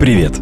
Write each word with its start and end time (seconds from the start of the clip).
Привет! 0.00 0.40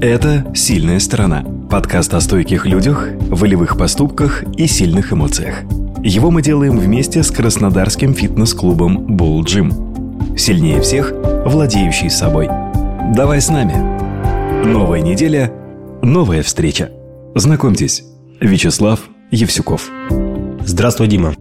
Это 0.00 0.46
«Сильная 0.54 1.00
сторона»– 1.00 1.44
подкаст 1.70 2.14
о 2.14 2.20
стойких 2.20 2.66
людях, 2.66 3.08
волевых 3.30 3.76
поступках 3.76 4.44
и 4.56 4.68
сильных 4.68 5.12
эмоциях. 5.12 5.62
Его 6.04 6.30
мы 6.30 6.40
делаем 6.40 6.78
вместе 6.78 7.24
с 7.24 7.32
краснодарским 7.32 8.14
фитнес-клубом 8.14 9.16
Bull 9.16 9.40
Gym. 9.40 10.38
Сильнее 10.38 10.80
всех, 10.82 11.12
владеющий 11.44 12.10
собой. 12.10 12.48
Давай 13.12 13.40
с 13.40 13.48
нами. 13.48 13.74
Новая 14.64 15.00
неделя, 15.00 15.52
новая 16.00 16.44
встреча. 16.44 16.92
Знакомьтесь, 17.34 18.04
Вячеслав 18.40 19.00
Евсюков. 19.32 19.90
Здравствуй, 20.64 21.08
Дима. 21.08 21.34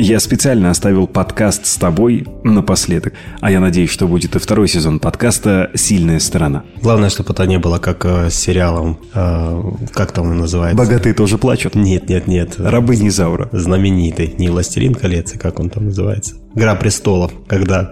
Я 0.00 0.20
специально 0.20 0.70
оставил 0.70 1.08
подкаст 1.08 1.66
с 1.66 1.74
тобой 1.74 2.24
напоследок, 2.44 3.14
а 3.40 3.50
я 3.50 3.58
надеюсь, 3.58 3.90
что 3.90 4.06
будет 4.06 4.36
и 4.36 4.38
второй 4.38 4.68
сезон 4.68 5.00
подкаста 5.00 5.72
«Сильная 5.74 6.20
сторона». 6.20 6.62
Главное, 6.80 7.10
чтобы 7.10 7.32
это 7.32 7.44
не 7.48 7.58
было 7.58 7.78
как 7.78 8.04
э, 8.04 8.30
с 8.30 8.34
сериалом, 8.34 9.00
э, 9.12 9.62
как 9.92 10.12
там 10.12 10.30
он 10.30 10.38
называется? 10.38 10.78
«Богатые 10.78 11.14
тоже 11.14 11.36
плачут». 11.36 11.74
Нет, 11.74 12.08
нет, 12.08 12.28
нет. 12.28 12.54
«Рабы 12.58 12.94
Низаура». 12.94 13.48
Знаменитый, 13.50 14.36
не 14.38 14.50
«Властелин 14.50 14.94
колец», 14.94 15.34
а 15.34 15.38
как 15.38 15.58
он 15.58 15.68
там 15.68 15.86
называется? 15.86 16.36
«Игра 16.54 16.76
престолов», 16.76 17.32
когда 17.48 17.90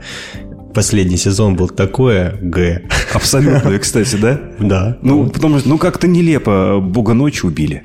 последний 0.76 1.16
сезон 1.16 1.56
был 1.56 1.68
такое 1.68 2.38
Г. 2.40 2.82
Абсолютно, 3.14 3.76
кстати, 3.80 4.14
да? 4.14 4.40
Да. 4.60 4.96
Ну, 5.02 5.28
потому 5.28 5.58
что, 5.58 5.68
ну, 5.68 5.76
как-то 5.76 6.06
нелепо 6.06 6.78
Бога 6.80 7.14
ночи 7.14 7.44
убили. 7.44 7.82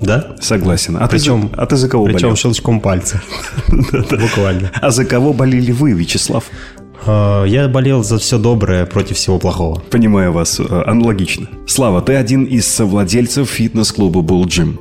Да? 0.00 0.36
Согласен. 0.40 0.96
А 1.00 1.06
причем, 1.06 1.48
ты, 1.48 1.56
а 1.56 1.66
ты 1.66 1.76
за 1.76 1.88
кого 1.88 2.04
причем 2.04 2.20
болел? 2.20 2.36
щелчком 2.36 2.80
пальца. 2.80 3.22
Буквально. 3.68 4.70
А 4.80 4.90
за 4.90 5.04
кого 5.04 5.32
болели 5.32 5.72
вы, 5.72 5.92
Вячеслав? 5.92 6.44
А, 7.06 7.44
я 7.44 7.68
болел 7.68 8.02
за 8.02 8.18
все 8.18 8.38
доброе 8.38 8.86
против 8.86 9.16
всего 9.16 9.38
плохого. 9.38 9.80
Понимаю 9.90 10.32
вас, 10.32 10.60
э, 10.60 10.82
аналогично. 10.86 11.48
Слава, 11.66 12.00
ты 12.02 12.14
один 12.14 12.44
из 12.44 12.66
совладельцев 12.66 13.48
фитнес-клуба 13.48 14.20
Bull 14.20 14.44
Gym. 14.44 14.78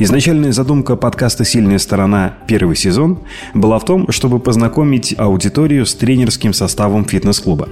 Изначальная 0.00 0.52
задумка 0.52 0.94
подкаста 0.94 1.44
«Сильная 1.44 1.78
сторона» 1.78 2.34
первый 2.46 2.76
сезон 2.76 3.20
была 3.54 3.78
в 3.80 3.84
том, 3.84 4.12
чтобы 4.12 4.38
познакомить 4.38 5.14
аудиторию 5.18 5.86
с 5.86 5.94
тренерским 5.94 6.52
составом 6.52 7.04
фитнес-клуба. 7.04 7.68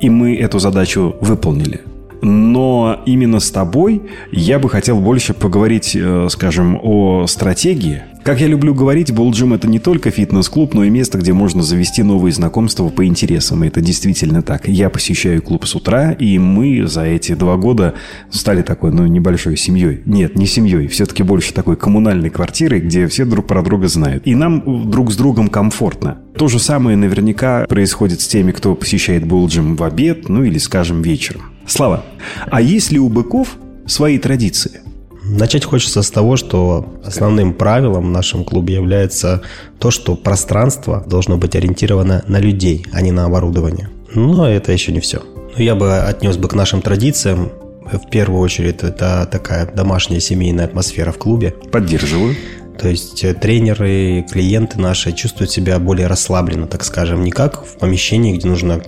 И 0.00 0.08
мы 0.08 0.34
эту 0.36 0.58
задачу 0.58 1.16
выполнили– 1.20 1.82
но 2.22 3.02
именно 3.06 3.40
с 3.40 3.50
тобой 3.50 4.02
я 4.32 4.58
бы 4.58 4.68
хотел 4.68 5.00
больше 5.00 5.34
поговорить, 5.34 5.94
э, 5.94 6.28
скажем, 6.30 6.78
о 6.82 7.26
стратегии. 7.26 8.02
Как 8.28 8.42
я 8.42 8.46
люблю 8.46 8.74
говорить, 8.74 9.10
Булджим 9.10 9.54
это 9.54 9.68
не 9.68 9.78
только 9.78 10.10
фитнес-клуб, 10.10 10.74
но 10.74 10.84
и 10.84 10.90
место, 10.90 11.16
где 11.16 11.32
можно 11.32 11.62
завести 11.62 12.02
новые 12.02 12.32
знакомства 12.32 12.88
по 12.90 13.06
интересам. 13.06 13.64
И 13.64 13.68
это 13.68 13.80
действительно 13.80 14.42
так. 14.42 14.68
Я 14.68 14.90
посещаю 14.90 15.40
клуб 15.40 15.64
с 15.66 15.74
утра, 15.74 16.12
и 16.12 16.38
мы 16.38 16.86
за 16.86 17.04
эти 17.04 17.34
два 17.34 17.56
года 17.56 17.94
стали 18.30 18.60
такой, 18.60 18.92
ну, 18.92 19.06
небольшой 19.06 19.56
семьей. 19.56 20.02
Нет, 20.04 20.36
не 20.36 20.46
семьей, 20.46 20.88
все-таки 20.88 21.22
больше 21.22 21.54
такой 21.54 21.76
коммунальной 21.76 22.28
квартирой, 22.28 22.80
где 22.80 23.06
все 23.06 23.24
друг 23.24 23.46
про 23.46 23.62
друга 23.62 23.88
знают. 23.88 24.26
И 24.26 24.34
нам 24.34 24.90
друг 24.90 25.10
с 25.10 25.16
другом 25.16 25.48
комфортно. 25.48 26.18
То 26.36 26.48
же 26.48 26.58
самое 26.58 26.98
наверняка 26.98 27.64
происходит 27.66 28.20
с 28.20 28.28
теми, 28.28 28.52
кто 28.52 28.74
посещает 28.74 29.26
Булджим 29.26 29.74
в 29.74 29.82
обед, 29.82 30.28
ну 30.28 30.44
или, 30.44 30.58
скажем, 30.58 31.00
вечером. 31.00 31.42
Слава, 31.68 32.02
а 32.50 32.60
есть 32.60 32.90
ли 32.90 32.98
у 32.98 33.08
быков 33.08 33.56
свои 33.86 34.18
традиции? 34.18 34.80
Начать 35.22 35.66
хочется 35.66 36.02
с 36.02 36.10
того, 36.10 36.36
что 36.36 37.00
основным 37.04 37.52
правилом 37.52 38.06
в 38.06 38.10
нашем 38.10 38.42
клубе 38.42 38.74
является 38.74 39.42
то, 39.78 39.90
что 39.90 40.16
пространство 40.16 41.04
должно 41.06 41.36
быть 41.36 41.54
ориентировано 41.54 42.24
на 42.26 42.40
людей, 42.40 42.86
а 42.92 43.02
не 43.02 43.12
на 43.12 43.26
оборудование. 43.26 43.90
Но 44.14 44.48
это 44.48 44.72
еще 44.72 44.92
не 44.92 45.00
все. 45.00 45.22
Я 45.56 45.74
бы 45.74 45.98
отнес 45.98 46.38
бы 46.38 46.48
к 46.48 46.54
нашим 46.54 46.80
традициям 46.80 47.50
в 47.92 48.10
первую 48.10 48.40
очередь 48.40 48.82
это 48.82 49.28
такая 49.30 49.66
домашняя 49.66 50.20
семейная 50.20 50.66
атмосфера 50.66 51.12
в 51.12 51.18
клубе. 51.18 51.54
Поддерживаю. 51.70 52.34
То 52.78 52.88
есть 52.88 53.24
э, 53.24 53.34
тренеры, 53.34 54.24
клиенты 54.30 54.78
наши 54.78 55.12
чувствуют 55.12 55.50
себя 55.50 55.78
более 55.78 56.06
расслабленно, 56.06 56.66
так 56.66 56.84
скажем, 56.84 57.24
не 57.24 57.30
как 57.30 57.64
в 57.64 57.78
помещении, 57.78 58.36
где 58.36 58.46
нужно 58.46 58.80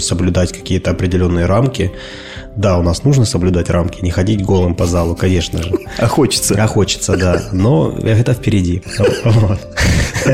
соблюдать 0.00 0.52
какие-то 0.52 0.90
определенные 0.90 1.46
рамки. 1.46 1.92
Да, 2.56 2.76
у 2.78 2.82
нас 2.82 3.04
нужно 3.04 3.24
соблюдать 3.24 3.70
рамки, 3.70 4.02
не 4.02 4.10
ходить 4.10 4.44
голым 4.44 4.74
по 4.74 4.86
залу, 4.86 5.14
конечно 5.14 5.62
же. 5.62 5.72
А 5.96 6.08
хочется. 6.08 6.56
А 6.60 6.66
хочется, 6.66 7.16
да. 7.16 7.42
Но 7.52 7.96
это 8.02 8.34
впереди. 8.34 8.82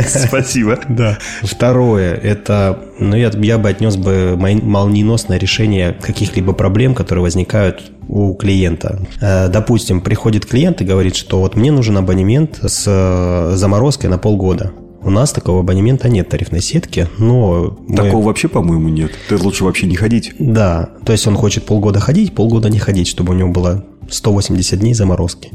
Спасибо. 0.08 0.78
Да. 0.88 1.18
Второе, 1.42 2.14
это, 2.14 2.78
ну, 2.98 3.14
я, 3.14 3.30
я 3.34 3.58
бы 3.58 3.68
отнес 3.68 3.96
бы 3.96 4.36
молниеносное 4.36 5.38
решение 5.38 5.92
каких-либо 6.00 6.54
проблем, 6.54 6.94
которые 6.94 7.22
возникают 7.22 7.92
у 8.08 8.34
клиента. 8.34 9.00
Э, 9.20 9.48
допустим, 9.48 10.00
приходит 10.00 10.46
клиент 10.46 10.80
и 10.80 10.84
говорит, 10.84 11.16
что 11.16 11.40
вот 11.40 11.56
мне 11.56 11.72
нужен 11.72 11.96
абонемент 11.98 12.58
с 12.62 12.84
э, 12.86 13.56
заморозкой 13.56 14.08
на 14.10 14.18
полгода. 14.18 14.72
У 15.04 15.10
нас 15.10 15.32
такого 15.32 15.60
абонемента 15.60 16.08
нет 16.08 16.28
тарифной 16.30 16.62
сетки, 16.62 17.08
но... 17.18 17.76
Такого 17.94 18.20
мы... 18.20 18.26
вообще, 18.26 18.48
по-моему, 18.48 18.88
нет. 18.88 19.12
Ты 19.28 19.36
лучше 19.36 19.64
вообще 19.64 19.86
не 19.86 19.96
ходить. 19.96 20.32
Да, 20.38 20.90
то 21.04 21.12
есть 21.12 21.26
он 21.26 21.36
хочет 21.36 21.66
полгода 21.66 22.00
ходить, 22.00 22.34
полгода 22.34 22.70
не 22.70 22.78
ходить, 22.78 23.06
чтобы 23.06 23.34
у 23.34 23.36
него 23.36 23.50
было 23.50 23.84
180 24.10 24.78
дней 24.78 24.94
заморозки. 24.94 25.50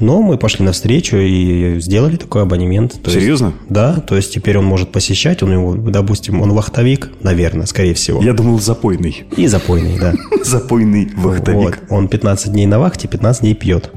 Но 0.00 0.22
мы 0.22 0.38
пошли 0.38 0.64
навстречу 0.64 1.16
и 1.16 1.78
сделали 1.80 2.16
такой 2.16 2.42
абонемент. 2.42 3.00
То 3.02 3.10
Серьезно? 3.10 3.46
Есть, 3.46 3.58
да, 3.68 4.00
то 4.00 4.16
есть 4.16 4.32
теперь 4.32 4.58
он 4.58 4.64
может 4.64 4.92
посещать, 4.92 5.42
он 5.42 5.52
его, 5.52 5.74
допустим, 5.74 6.40
он 6.40 6.52
вахтовик, 6.52 7.10
наверное, 7.22 7.66
скорее 7.66 7.94
всего. 7.94 8.22
Я 8.22 8.32
думал, 8.32 8.58
запойный. 8.60 9.24
И 9.36 9.46
запойный, 9.46 9.98
да. 9.98 10.14
Запойный 10.44 11.08
вахтовик. 11.16 11.78
Вот. 11.88 11.98
Он 11.98 12.08
15 12.08 12.52
дней 12.52 12.66
на 12.66 12.78
вахте, 12.78 13.08
15 13.08 13.42
дней 13.42 13.54
пьет. 13.54 13.90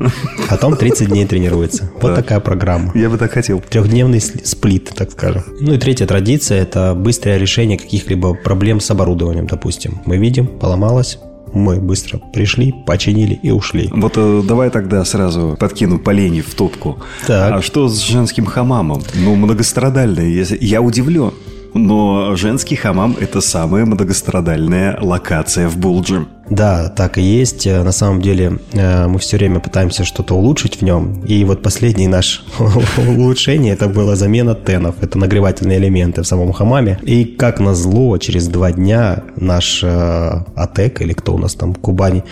Потом 0.50 0.76
30 0.76 1.10
дней 1.10 1.26
тренируется. 1.26 1.92
Вот 2.02 2.16
такая 2.16 2.40
программа. 2.40 2.92
Я 2.96 3.10
бы 3.10 3.18
так 3.18 3.32
хотел. 3.32 3.62
Трехдневный 3.62 4.22
сплит, 4.22 4.92
так 4.96 5.12
скажем. 5.12 5.44
Ну 5.60 5.74
и 5.74 5.78
третья 5.78 6.06
традиция– 6.06 6.62
это 6.62 6.94
быстрое 6.96 7.38
решение 7.38 7.78
каких-либо 7.78 8.34
проблем 8.34 8.80
с 8.80 8.90
оборудованием, 8.92 9.48
допустим. 9.48 10.02
Мы 10.06 10.18
видим, 10.18 10.48
поломалось, 10.48 11.20
мы 11.54 11.80
быстро 11.80 12.20
пришли, 12.34 12.74
починили 12.86 13.34
и 13.34 13.52
ушли. 13.52 13.90
Вот 13.92 14.14
э, 14.16 14.42
давай 14.46 14.70
тогда 14.70 15.04
сразу 15.06 15.56
подкину 15.60 16.00
поленье 16.00 16.44
в 16.44 16.54
топку. 16.56 17.00
Так. 17.28 17.54
А 17.54 17.62
что 17.62 17.88
с 17.88 18.00
женским 18.00 18.46
хамамом? 18.46 19.04
Ну, 19.16 19.36
многострадальное. 19.36 20.46
Я 20.60 20.82
удивлен. 20.82 21.32
Но 21.74 22.36
женский 22.36 22.76
хамам– 22.76 23.16
это 23.20 23.42
самая 23.42 23.86
многострадальная 23.86 24.98
локация 25.02 25.68
в 25.68 25.78
Булджи. 25.78 26.26
Да, 26.50 26.90
так 26.90 27.18
и 27.18 27.22
есть. 27.22 27.68
Э, 27.68 27.84
на 27.84 27.92
самом 27.92 28.22
деле 28.22 28.60
э, 28.74 29.08
мы 29.08 29.20
все 29.20 29.38
время 29.38 29.60
пытаемся 29.60 30.04
что-то 30.04 30.36
улучшить 30.36 30.78
в 30.78 30.82
нем. 30.82 31.24
И 31.26 31.44
вот 31.46 31.62
последний 31.62 32.08
наш 32.08 32.44
улучшение– 32.98 33.74
это 33.76 33.88
была 33.88 34.16
замена 34.16 34.56
тенов. 34.56 34.96
Это 35.02 35.20
нагревательные 35.20 35.78
элементы 35.78 36.24
в 36.24 36.28
самом 36.28 36.52
хамаме. 36.52 37.00
И 37.04 37.24
как 37.24 37.60
назло, 37.60 38.18
через 38.18 38.48
два 38.48 38.72
дня 38.72 39.24
наш 39.36 39.84
э, 39.84 40.44
АТЭК, 40.56 41.02
или 41.02 41.14
кто 41.14 41.36
у 41.36 41.38
нас 41.38 41.54
там, 41.54 41.76
Кубани, 41.76 42.24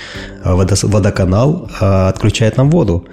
водоканал 0.43 1.69
отключает 1.79 2.57
нам 2.57 2.69
воду. 2.69 3.05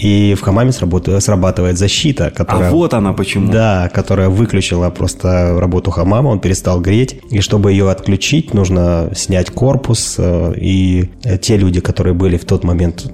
И 0.00 0.34
в 0.34 0.40
хамаме 0.40 0.72
срабатывает 0.72 1.78
защита, 1.78 2.30
которая... 2.30 2.70
А 2.70 2.72
вот 2.72 2.94
она 2.94 3.12
почему. 3.12 3.52
Да, 3.52 3.90
которая 3.92 4.28
выключила 4.28 4.88
просто 4.90 5.58
работу 5.58 5.90
хамама, 5.90 6.28
он 6.28 6.40
перестал 6.40 6.80
греть. 6.80 7.20
И 7.30 7.40
чтобы 7.40 7.72
ее 7.72 7.90
отключить, 7.90 8.54
нужно 8.54 9.10
снять 9.14 9.50
корпус. 9.50 10.16
Э, 10.18 10.54
и 10.56 11.10
те 11.42 11.56
люди, 11.56 11.80
которые 11.80 12.14
были 12.14 12.38
в 12.38 12.44
тот 12.44 12.64
момент 12.64 13.10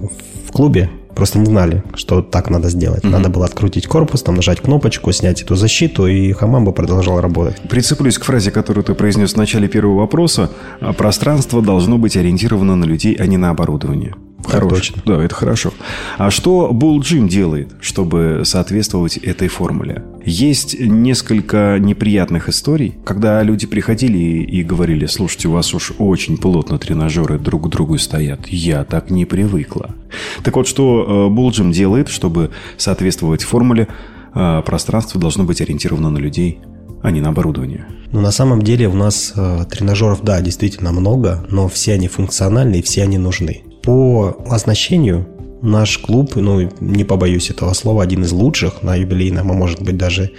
в 0.47 0.51
клубе, 0.51 0.89
просто 1.13 1.39
не 1.39 1.45
знали, 1.45 1.83
что 1.95 2.21
так 2.21 2.49
надо 2.49 2.69
сделать. 2.69 3.03
Угу. 3.03 3.11
Надо 3.11 3.29
было 3.29 3.45
открутить 3.45 3.87
корпус, 3.87 4.21
там 4.21 4.35
нажать 4.35 4.61
кнопочку, 4.61 5.11
снять 5.11 5.41
эту 5.41 5.55
защиту, 5.55 6.07
и 6.07 6.31
хамам 6.31 6.63
бы 6.63 6.71
продолжал 6.71 7.19
работать. 7.19 7.59
Прицеплюсь 7.69 8.17
к 8.17 8.23
фразе, 8.23 8.51
которую 8.51 8.83
ты 8.85 8.93
произнес 8.93 9.33
в 9.33 9.37
начале 9.37 9.67
первого 9.67 9.99
вопроса. 9.99 10.51
Пространство 10.97 11.61
должно 11.61 11.97
быть 11.97 12.15
ориентировано 12.15 12.75
на 12.75 12.85
людей, 12.85 13.15
а 13.19 13.25
не 13.25 13.37
на 13.37 13.49
оборудование. 13.49 14.13
Хорошо. 14.47 14.69
Точно. 14.69 15.01
Да, 15.05 15.23
это 15.23 15.35
хорошо. 15.35 15.73
А 16.17 16.31
что 16.31 16.71
Bull 16.73 16.99
Gym 16.99 17.27
делает, 17.27 17.71
чтобы 17.81 18.43
соответствовать 18.45 19.17
этой 19.17 19.49
формуле? 19.49 20.03
Есть 20.25 20.79
несколько 20.79 21.77
неприятных 21.79 22.47
историй, 22.49 22.95
когда 23.03 23.43
люди 23.43 23.67
приходили 23.67 24.17
и 24.17 24.63
говорили, 24.63 25.05
слушайте, 25.05 25.49
у 25.49 25.51
вас 25.51 25.73
уж 25.73 25.91
очень 25.97 26.37
плотно 26.37 26.79
тренажеры 26.79 27.37
друг 27.37 27.67
к 27.67 27.69
другу 27.69 27.97
стоят. 27.97 28.47
Я 28.47 28.83
так 28.85 29.09
не 29.09 29.25
привыкла. 29.25 29.91
Так 30.43 30.55
вот, 30.55 30.67
что 30.67 31.29
Bull 31.29 31.49
э, 31.49 31.51
Gym 31.51 31.71
делает, 31.73 32.07
чтобы 32.07 32.51
соответствовать 32.77 33.43
формуле, 33.43 33.87
э, 34.33 34.61
пространство 34.65 35.19
должно 35.19 35.43
быть 35.43 35.61
ориентировано 35.61 36.09
на 36.09 36.19
людей, 36.19 36.59
а 37.03 37.11
не 37.11 37.19
на 37.19 37.29
оборудование. 37.29 37.85
Ну, 38.11 38.21
на 38.21 38.31
самом 38.31 38.61
деле 38.61 38.87
у 38.87 38.95
нас 38.95 39.33
э, 39.35 39.65
тренажеров, 39.69 40.23
да, 40.23 40.39
действительно 40.41 40.93
много, 40.93 41.45
но 41.49 41.67
все 41.67 41.93
они 41.93 42.07
функциональны 42.07 42.77
и 42.77 42.81
все 42.81 43.03
они 43.03 43.17
нужны 43.17 43.63
по 43.87 44.35
оснащению 44.49 45.25
Наш 45.59 45.97
клуб, 45.97 46.35
ну, 46.35 46.69
не 46.79 47.03
побоюсь 47.03 47.49
этого 47.49 47.73
слова, 47.73 48.03
один 48.03 48.23
из 48.23 48.31
лучших 48.31 48.83
на 48.83 48.95
юбилейном, 48.95 49.49
а 49.49 49.53
может 49.55 49.81
быть 49.81 49.97
даже 49.97 50.29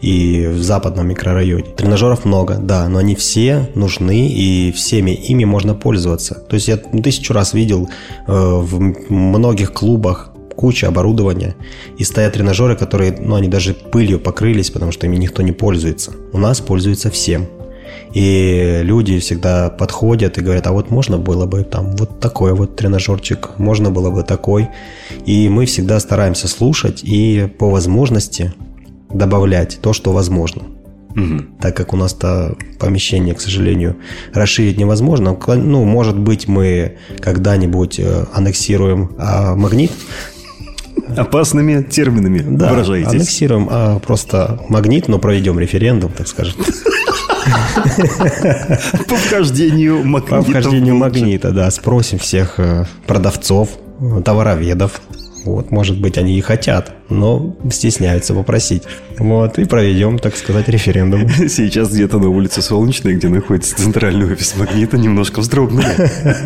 и 0.00 0.46
в 0.46 0.62
западном 0.62 1.08
микрорайоне. 1.08 1.64
Тренажеров 1.76 2.24
много, 2.24 2.58
да, 2.58 2.88
но 2.88 2.98
они 2.98 3.16
все 3.16 3.70
нужны, 3.74 4.28
и 4.28 4.70
всеми 4.70 5.10
ими 5.10 5.44
можно 5.44 5.74
пользоваться. 5.74 6.34
То 6.48 6.54
есть 6.54 6.68
я 6.68 6.76
тысячу 6.76 7.32
раз 7.32 7.54
видел 7.54 7.88
э, 7.88 8.32
в 8.32 8.78
многих 9.12 9.72
клубах 9.72 10.30
куча 10.54 10.86
оборудования, 10.86 11.56
и 11.96 12.04
стоят 12.04 12.34
тренажеры, 12.34 12.76
которые, 12.76 13.16
ну, 13.20 13.34
они 13.34 13.48
даже 13.48 13.74
пылью 13.74 14.20
покрылись, 14.20 14.70
потому 14.70 14.92
что 14.92 15.06
ими 15.06 15.16
никто 15.16 15.42
не 15.42 15.52
пользуется. 15.52 16.12
У 16.32 16.38
нас 16.38 16.60
пользуются 16.60 17.10
всем. 17.10 17.48
И 18.12 18.80
люди 18.82 19.18
всегда 19.18 19.70
подходят 19.70 20.38
и 20.38 20.40
говорят, 20.40 20.66
а 20.66 20.72
вот 20.72 20.90
можно 20.90 21.18
было 21.18 21.46
бы 21.46 21.64
там 21.64 21.96
вот 21.96 22.20
такой 22.20 22.54
вот 22.54 22.76
тренажерчик, 22.76 23.58
можно 23.58 23.90
было 23.90 24.10
бы 24.10 24.22
такой. 24.22 24.68
И 25.26 25.48
мы 25.48 25.66
всегда 25.66 26.00
стараемся 26.00 26.48
слушать 26.48 27.00
и 27.02 27.48
по 27.58 27.70
возможности 27.70 28.52
добавлять 29.10 29.78
то, 29.80 29.92
что 29.92 30.12
возможно. 30.12 30.62
Угу. 31.10 31.44
Так 31.60 31.76
как 31.76 31.92
у 31.92 31.96
нас-то 31.96 32.56
помещение, 32.78 33.34
к 33.34 33.40
сожалению, 33.40 33.96
расширить 34.32 34.78
невозможно. 34.78 35.36
Ну, 35.46 35.84
может 35.84 36.18
быть, 36.18 36.48
мы 36.48 36.98
когда-нибудь 37.20 37.98
э, 37.98 38.26
аннексируем 38.32 39.12
а, 39.18 39.54
магнит. 39.54 39.90
Опасными 41.16 41.82
терминами 41.82 42.44
да, 42.56 42.70
выражаетесь. 42.70 43.12
аннексируем 43.12 43.68
а, 43.70 43.98
просто 43.98 44.60
магнит, 44.68 45.08
но 45.08 45.18
проведем 45.18 45.58
референдум, 45.58 46.12
так 46.12 46.28
скажем. 46.28 46.54
По 49.08 49.16
вхождению 49.16 50.04
магнита. 50.04 50.36
По 50.36 50.42
вхождению 50.42 50.96
магнита, 50.96 51.50
да. 51.52 51.70
Спросим 51.70 52.18
всех 52.18 52.54
э, 52.58 52.84
продавцов, 53.06 53.70
товароведов. 54.24 55.00
Вот, 55.48 55.70
может 55.70 56.00
быть, 56.00 56.18
они 56.18 56.36
и 56.36 56.40
хотят 56.40 56.94
но 57.10 57.56
стесняются 57.70 58.34
попросить. 58.34 58.82
Вот, 59.18 59.58
и 59.58 59.64
проведем, 59.64 60.18
так 60.18 60.36
сказать, 60.36 60.68
референдум. 60.68 61.28
Сейчас 61.48 61.90
где-то 61.90 62.18
на 62.18 62.28
улице 62.28 62.62
Солнечной, 62.62 63.14
где 63.14 63.28
находится 63.28 63.76
центральный 63.76 64.30
офис 64.30 64.54
Магнита, 64.56 64.96
немножко 64.96 65.40
вздрогнули. 65.40 65.86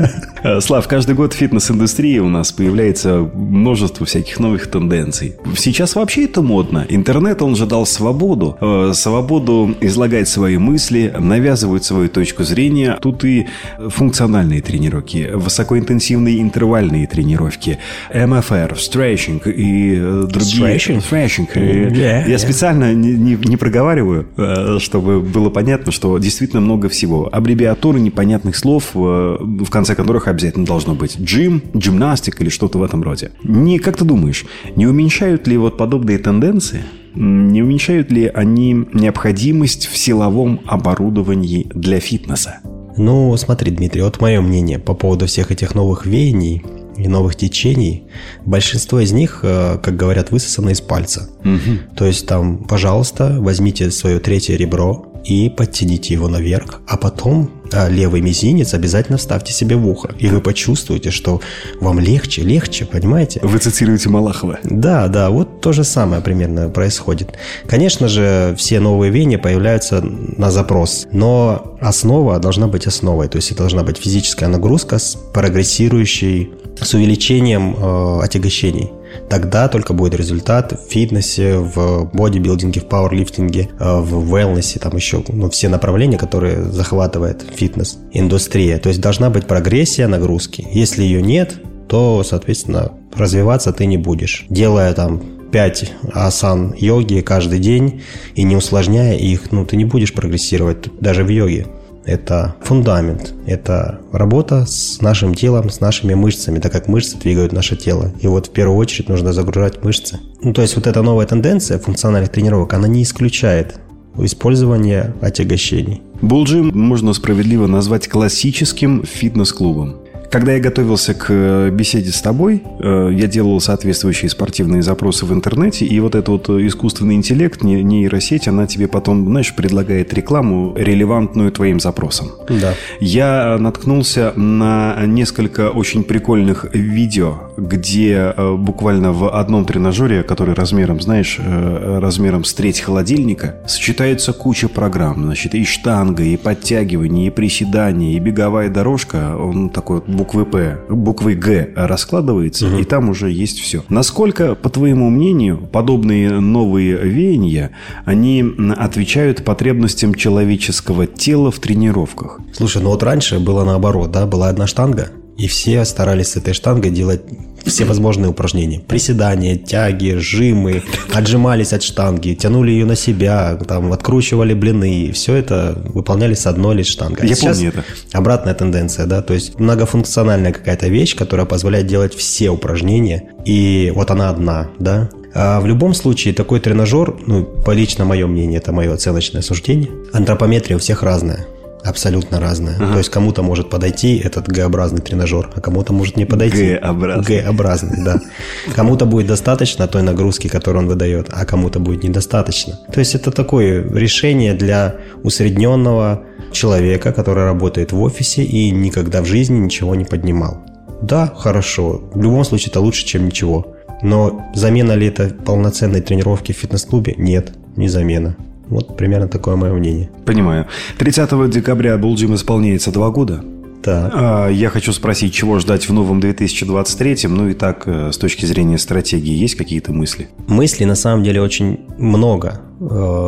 Слав, 0.60 0.88
каждый 0.88 1.14
год 1.14 1.34
в 1.34 1.36
фитнес-индустрии 1.36 2.18
у 2.18 2.28
нас 2.28 2.52
появляется 2.52 3.30
множество 3.34 4.06
всяких 4.06 4.38
новых 4.40 4.68
тенденций. 4.68 5.36
Сейчас 5.56 5.94
вообще 5.94 6.24
это 6.24 6.42
модно. 6.42 6.86
Интернет, 6.88 7.42
он 7.42 7.56
же 7.56 7.66
дал 7.66 7.84
свободу. 7.84 8.56
Э, 8.60 8.92
свободу 8.94 9.74
излагать 9.80 10.28
свои 10.28 10.58
мысли, 10.58 11.14
навязывать 11.18 11.84
свою 11.84 12.08
точку 12.08 12.44
зрения. 12.44 12.98
Тут 13.00 13.24
и 13.24 13.46
функциональные 13.88 14.62
тренировки, 14.62 15.30
высокоинтенсивные 15.34 16.40
интервальные 16.40 17.06
тренировки, 17.06 17.78
МФР, 18.14 18.76
стретчинг 18.92 19.46
и 19.46 19.94
э, 19.96 20.26
другие? 20.28 20.76
Thrashing. 20.76 21.48
Yeah, 21.54 22.28
Я 22.28 22.38
специально 22.38 22.94
не, 22.94 23.12
не, 23.12 23.38
не 23.44 23.56
проговариваю, 23.56 24.26
э, 24.36 24.78
чтобы 24.78 25.20
было 25.20 25.50
понятно, 25.50 25.92
что 25.92 26.18
действительно 26.18 26.60
много 26.60 26.88
всего. 26.88 27.28
Аббревиатуры 27.32 28.00
непонятных 28.00 28.56
слов, 28.56 28.90
э, 28.94 28.98
в 28.98 29.70
конце 29.70 29.94
которых 29.94 30.28
обязательно 30.28 30.66
должно 30.66 30.94
быть 30.94 31.18
джим, 31.18 31.62
гимнастик 31.74 32.40
или 32.40 32.48
что-то 32.48 32.78
в 32.78 32.82
этом 32.82 33.02
роде. 33.02 33.30
Не, 33.42 33.78
как 33.78 33.96
ты 33.96 34.04
думаешь, 34.04 34.44
не 34.76 34.86
уменьшают 34.86 35.46
ли 35.46 35.56
вот 35.56 35.76
подобные 35.76 36.18
тенденции 36.18 36.84
не 37.14 37.62
уменьшают 37.62 38.10
ли 38.10 38.24
они 38.26 38.72
необходимость 38.94 39.86
в 39.86 39.98
силовом 39.98 40.62
оборудовании 40.64 41.66
для 41.74 42.00
фитнеса? 42.00 42.60
Ну, 42.96 43.36
смотри, 43.36 43.70
Дмитрий, 43.70 44.00
вот 44.00 44.18
мое 44.18 44.40
мнение 44.40 44.78
по 44.78 44.94
поводу 44.94 45.26
всех 45.26 45.50
этих 45.50 45.74
новых 45.74 46.06
веяний– 46.06 46.64
и 46.96 47.08
новых 47.08 47.36
течений, 47.36 48.04
большинство 48.44 49.00
из 49.00 49.12
них, 49.12 49.40
э, 49.42 49.78
как 49.82 49.96
говорят, 49.96 50.30
высосано 50.30 50.70
из 50.70 50.80
пальца. 50.80 51.28
Угу. 51.44 51.96
То 51.96 52.06
есть 52.06 52.26
там, 52.26 52.64
пожалуйста, 52.64 53.36
возьмите 53.38 53.90
свое 53.90 54.18
третье 54.18 54.56
ребро 54.56 55.06
и 55.24 55.48
подтяните 55.48 56.14
его 56.14 56.28
наверх, 56.28 56.80
а 56.86 56.96
потом 56.96 57.50
левый 57.88 58.20
мизинец 58.20 58.74
обязательно 58.74 59.18
вставьте 59.18 59.52
себе 59.52 59.76
в 59.76 59.86
ухо, 59.86 60.14
и 60.18 60.28
вы 60.28 60.40
почувствуете, 60.40 61.10
что 61.10 61.40
вам 61.80 61.98
легче, 62.00 62.42
легче, 62.42 62.84
понимаете? 62.84 63.40
Вы 63.42 63.58
цитируете 63.58 64.08
Малахова. 64.08 64.58
Да, 64.64 65.08
да, 65.08 65.30
вот 65.30 65.60
то 65.60 65.72
же 65.72 65.84
самое 65.84 66.22
примерно 66.22 66.68
происходит. 66.68 67.34
Конечно 67.66 68.08
же, 68.08 68.54
все 68.58 68.80
новые 68.80 69.10
веяния 69.10 69.38
появляются 69.38 70.00
на 70.02 70.50
запрос, 70.50 71.06
но 71.12 71.76
основа 71.80 72.38
должна 72.38 72.66
быть 72.66 72.86
основой, 72.86 73.28
то 73.28 73.36
есть 73.36 73.50
это 73.50 73.60
должна 73.60 73.82
быть 73.82 73.98
физическая 73.98 74.48
нагрузка 74.48 74.98
с 74.98 75.16
прогрессирующей 75.32 76.50
с 76.80 76.94
увеличением 76.94 77.76
э, 77.76 78.20
отягощений. 78.24 78.90
Тогда 79.28 79.68
только 79.68 79.92
будет 79.92 80.14
результат 80.14 80.72
в 80.72 80.90
фитнесе, 80.90 81.56
в 81.56 82.10
бодибилдинге, 82.12 82.80
в 82.80 82.86
пауэрлифтинге, 82.86 83.68
э, 83.78 84.00
в 84.00 84.34
wellness, 84.34 84.78
там 84.78 84.96
еще 84.96 85.22
ну, 85.28 85.50
все 85.50 85.68
направления, 85.68 86.18
которые 86.18 86.64
захватывает 86.64 87.44
фитнес-индустрия. 87.54 88.78
То 88.78 88.88
есть 88.88 89.00
должна 89.00 89.30
быть 89.30 89.46
прогрессия 89.46 90.08
нагрузки. 90.08 90.66
Если 90.72 91.02
ее 91.02 91.22
нет, 91.22 91.56
то, 91.88 92.22
соответственно, 92.24 92.92
развиваться 93.14 93.72
ты 93.72 93.86
не 93.86 93.98
будешь. 93.98 94.46
Делая 94.48 94.92
там 94.94 95.22
5 95.52 95.92
асан 96.14 96.74
йоги 96.78 97.20
каждый 97.20 97.58
день 97.58 98.02
и 98.34 98.42
не 98.42 98.56
усложняя 98.56 99.14
их, 99.14 99.52
ну, 99.52 99.66
ты 99.66 99.76
не 99.76 99.84
будешь 99.84 100.14
прогрессировать 100.14 100.88
даже 101.00 101.24
в 101.24 101.28
йоге 101.28 101.66
это 102.04 102.54
фундамент, 102.62 103.34
это 103.46 104.00
работа 104.12 104.66
с 104.66 105.00
нашим 105.00 105.34
телом, 105.34 105.70
с 105.70 105.80
нашими 105.80 106.14
мышцами, 106.14 106.58
так 106.58 106.72
как 106.72 106.88
мышцы 106.88 107.16
двигают 107.16 107.52
наше 107.52 107.76
тело. 107.76 108.12
И 108.20 108.26
вот 108.26 108.46
в 108.48 108.50
первую 108.50 108.78
очередь 108.78 109.08
нужно 109.08 109.32
загружать 109.32 109.82
мышцы. 109.84 110.20
Ну, 110.42 110.52
то 110.52 110.62
есть 110.62 110.76
вот 110.76 110.86
эта 110.86 111.02
новая 111.02 111.26
тенденция 111.26 111.78
функциональных 111.78 112.30
тренировок, 112.30 112.72
она 112.74 112.88
не 112.88 113.02
исключает 113.02 113.76
использование 114.18 115.14
отягощений. 115.20 116.02
Булджим 116.20 116.70
можно 116.74 117.12
справедливо 117.14 117.66
назвать 117.66 118.08
классическим 118.08 119.04
фитнес-клубом. 119.04 120.01
Когда 120.32 120.54
я 120.54 120.60
готовился 120.60 121.12
к 121.12 121.26
э, 121.28 121.68
беседе 121.68 122.10
с 122.10 122.22
тобой, 122.22 122.62
э, 122.80 123.10
я 123.12 123.26
делал 123.26 123.60
соответствующие 123.60 124.30
спортивные 124.30 124.82
запросы 124.82 125.26
в 125.26 125.32
интернете, 125.34 125.84
и 125.84 126.00
вот 126.00 126.14
этот 126.14 126.28
вот 126.28 126.48
искусственный 126.48 127.16
интеллект, 127.16 127.62
нейросеть, 127.62 128.48
она 128.48 128.66
тебе 128.66 128.88
потом, 128.88 129.26
знаешь, 129.26 129.54
предлагает 129.54 130.14
рекламу, 130.14 130.72
релевантную 130.74 131.52
твоим 131.52 131.80
запросам. 131.80 132.30
Да. 132.48 132.72
Я 132.98 133.58
наткнулся 133.60 134.32
на 134.34 135.04
несколько 135.04 135.68
очень 135.68 136.02
прикольных 136.02 136.64
видео, 136.72 137.50
где 137.58 138.32
э, 138.34 138.56
буквально 138.56 139.12
в 139.12 139.38
одном 139.38 139.66
тренажере, 139.66 140.22
который 140.22 140.54
размером, 140.54 140.98
знаешь, 141.02 141.38
размером 141.38 142.44
с 142.44 142.54
треть 142.54 142.80
холодильника, 142.80 143.56
сочетается 143.66 144.32
куча 144.32 144.70
программ. 144.70 145.24
Значит, 145.24 145.54
и 145.54 145.66
штанга, 145.66 146.22
и 146.22 146.38
подтягивание, 146.38 147.26
и 147.26 147.30
приседание, 147.30 148.14
и 148.14 148.18
беговая 148.18 148.70
дорожка. 148.70 149.36
Он 149.36 149.68
такой 149.68 149.96
вот 149.98 150.21
буквы 150.22 150.46
П, 150.46 150.78
буквы 150.88 151.34
Г 151.34 151.70
раскладывается, 151.74 152.68
угу. 152.68 152.76
и 152.76 152.84
там 152.84 153.08
уже 153.08 153.28
есть 153.28 153.58
все. 153.58 153.82
Насколько, 153.88 154.54
по 154.54 154.70
твоему 154.70 155.10
мнению, 155.10 155.58
подобные 155.58 156.38
новые 156.38 156.96
веяния, 156.96 157.72
они 158.04 158.44
отвечают 158.76 159.44
потребностям 159.44 160.14
человеческого 160.14 161.08
тела 161.08 161.50
в 161.50 161.58
тренировках? 161.58 162.38
Слушай, 162.52 162.82
ну 162.82 162.90
вот 162.90 163.02
раньше 163.02 163.40
было 163.40 163.64
наоборот, 163.64 164.12
да, 164.12 164.26
была 164.26 164.48
одна 164.48 164.68
штанга, 164.68 165.10
и 165.36 165.46
все 165.46 165.84
старались 165.84 166.28
с 166.28 166.36
этой 166.36 166.54
штангой 166.54 166.90
делать 166.90 167.22
все 167.64 167.84
возможные 167.84 168.30
упражнения. 168.30 168.80
Приседания, 168.80 169.56
тяги, 169.56 170.14
жимы, 170.18 170.82
отжимались 171.12 171.72
от 171.72 171.82
штанги, 171.82 172.34
тянули 172.34 172.70
ее 172.70 172.86
на 172.86 172.96
себя, 172.96 173.56
там, 173.68 173.92
откручивали 173.92 174.54
блины. 174.54 175.12
Все 175.12 175.34
это 175.34 175.80
выполняли 175.86 176.34
с 176.34 176.46
одной 176.46 176.76
лишь 176.76 176.88
штангой. 176.88 177.28
Я 177.28 177.34
а 177.34 177.52
помню 177.52 177.68
это. 177.68 177.84
Обратная 178.12 178.54
тенденция, 178.54 179.06
да, 179.06 179.22
то 179.22 179.34
есть 179.34 179.58
многофункциональная 179.58 180.52
какая-то 180.52 180.88
вещь, 180.88 181.14
которая 181.14 181.46
позволяет 181.46 181.86
делать 181.86 182.14
все 182.14 182.50
упражнения, 182.50 183.30
и 183.44 183.92
вот 183.94 184.10
она 184.10 184.30
одна, 184.30 184.68
да, 184.78 185.08
а 185.34 185.60
в 185.60 185.66
любом 185.66 185.94
случае, 185.94 186.34
такой 186.34 186.60
тренажер, 186.60 187.14
ну, 187.26 187.44
по 187.44 187.70
лично 187.70 188.04
мое 188.04 188.26
мнение, 188.26 188.58
это 188.58 188.72
мое 188.72 188.92
оценочное 188.92 189.40
суждение, 189.40 189.88
антропометрия 190.12 190.76
у 190.76 190.80
всех 190.80 191.02
разная 191.02 191.46
абсолютно 191.84 192.40
разная. 192.40 192.76
Ага. 192.76 192.92
То 192.92 192.98
есть 192.98 193.10
кому-то 193.10 193.42
может 193.42 193.70
подойти 193.70 194.18
этот 194.18 194.48
Г-образный 194.48 195.00
тренажер, 195.00 195.50
а 195.54 195.60
кому-то 195.60 195.92
может 195.92 196.16
не 196.16 196.24
подойти. 196.24 196.78
Г-образный. 196.80 197.24
Г-образный, 197.24 198.04
да. 198.04 198.20
Кому-то 198.74 199.06
будет 199.06 199.26
достаточно 199.26 199.86
той 199.88 200.02
нагрузки, 200.02 200.48
которую 200.48 200.84
он 200.84 200.88
выдает, 200.88 201.28
а 201.30 201.44
кому-то 201.44 201.80
будет 201.80 202.04
недостаточно. 202.04 202.78
То 202.92 203.00
есть 203.00 203.14
это 203.14 203.30
такое 203.30 203.82
решение 203.92 204.54
для 204.54 204.96
усредненного 205.22 206.22
человека, 206.52 207.12
который 207.12 207.44
работает 207.44 207.92
в 207.92 208.00
офисе 208.00 208.42
и 208.42 208.70
никогда 208.70 209.22
в 209.22 209.26
жизни 209.26 209.58
ничего 209.58 209.94
не 209.94 210.04
поднимал. 210.04 210.62
Да, 211.02 211.32
хорошо. 211.36 212.02
В 212.14 212.22
любом 212.22 212.44
случае 212.44 212.70
это 212.70 212.80
лучше, 212.80 213.04
чем 213.04 213.26
ничего. 213.26 213.74
Но 214.02 214.50
замена 214.54 214.92
ли 214.92 215.06
это 215.06 215.28
полноценной 215.28 216.00
тренировки 216.00 216.52
в 216.52 216.56
фитнес-клубе? 216.56 217.14
Нет, 217.16 217.52
не 217.76 217.88
замена. 217.88 218.36
Вот 218.72 218.96
примерно 218.96 219.28
такое 219.28 219.56
мое 219.56 219.72
мнение. 219.72 220.10
Понимаю. 220.24 220.66
30 220.98 221.50
декабря 221.50 221.96
Булджим 221.98 222.34
исполняется 222.34 222.90
два 222.90 223.10
года. 223.10 223.44
Так. 223.82 224.12
А, 224.14 224.48
я 224.48 224.70
хочу 224.70 224.92
спросить, 224.92 225.34
чего 225.34 225.58
ждать 225.58 225.88
в 225.88 225.92
новом 225.92 226.20
2023? 226.20 227.28
Ну 227.28 227.48
и 227.48 227.54
так, 227.54 227.82
э, 227.86 228.12
с 228.12 228.16
точки 228.16 228.46
зрения 228.46 228.78
стратегии, 228.78 229.34
есть 229.34 229.56
какие-то 229.56 229.92
мысли? 229.92 230.28
Мыслей 230.46 230.86
на 230.86 230.94
самом 230.94 231.24
деле 231.24 231.42
очень 231.42 231.80
много. 231.98 232.60
Э, 232.80 232.84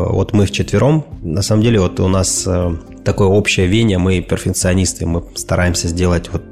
вот 0.09 0.33
мы 0.33 0.45
вчетвером, 0.45 1.05
на 1.21 1.41
самом 1.41 1.61
деле 1.61 1.81
вот 1.81 1.99
у 1.99 2.07
нас 2.07 2.45
э, 2.47 2.71
такое 3.03 3.27
общее 3.27 3.67
веяние, 3.67 3.97
мы 3.97 4.21
перфекционисты, 4.21 5.05
мы 5.05 5.23
стараемся 5.35 5.89
сделать 5.89 6.29
вот 6.31 6.43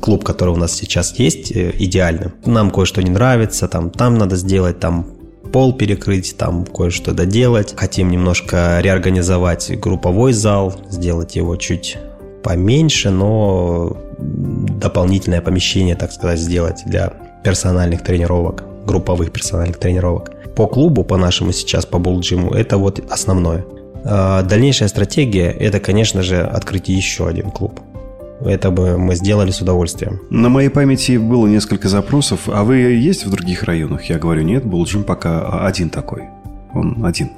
клуб, 0.00 0.24
который 0.24 0.50
у 0.50 0.56
нас 0.56 0.72
сейчас 0.76 1.18
есть, 1.18 1.52
идеальным. 1.52 2.32
Нам 2.44 2.70
кое-что 2.70 3.02
не 3.02 3.10
нравится, 3.10 3.66
там, 3.66 3.90
там 3.90 4.18
надо 4.18 4.36
сделать, 4.36 4.78
там 4.78 5.06
пол 5.50 5.72
перекрыть, 5.72 6.36
там 6.36 6.64
кое-что 6.64 7.12
доделать. 7.12 7.74
Хотим 7.76 8.10
немножко 8.10 8.78
реорганизовать 8.80 9.78
групповой 9.78 10.32
зал, 10.32 10.74
сделать 10.90 11.36
его 11.36 11.56
чуть 11.56 11.98
поменьше, 12.42 13.10
но 13.10 13.96
дополнительное 14.18 15.40
помещение, 15.40 15.96
так 15.96 16.12
сказать, 16.12 16.38
сделать 16.38 16.82
для 16.86 17.12
персональных 17.44 18.02
тренировок, 18.02 18.64
групповых 18.86 19.32
персональных 19.32 19.78
тренировок. 19.78 20.32
По 20.54 20.66
клубу, 20.66 21.04
по 21.04 21.16
нашему 21.16 21.52
сейчас, 21.52 21.86
по 21.86 21.98
булджиму, 21.98 22.52
это 22.52 22.78
вот 22.78 23.00
основное. 23.10 23.64
А 24.04 24.42
дальнейшая 24.42 24.88
стратегия– 24.88 25.50
это, 25.60 25.80
конечно 25.80 26.22
же, 26.22 26.40
открыть 26.40 26.88
еще 26.88 27.28
один 27.28 27.50
клуб. 27.50 27.80
Это 28.40 28.70
бы 28.70 28.98
мы 28.98 29.14
сделали 29.14 29.50
с 29.50 29.60
удовольствием. 29.60 30.20
На 30.30 30.48
моей 30.48 30.68
памяти 30.68 31.16
было 31.16 31.46
несколько 31.46 31.88
запросов. 31.88 32.48
А 32.48 32.64
вы 32.64 32.76
есть 32.76 33.26
в 33.26 33.30
других 33.30 33.64
районах? 33.64 34.04
Я 34.04 34.18
говорю, 34.18 34.42
нет, 34.42 34.64
Булджим 34.64 35.04
пока 35.04 35.66
один 35.66 35.90
такой. 35.90 36.24
Он 36.72 37.04
один. 37.04 37.30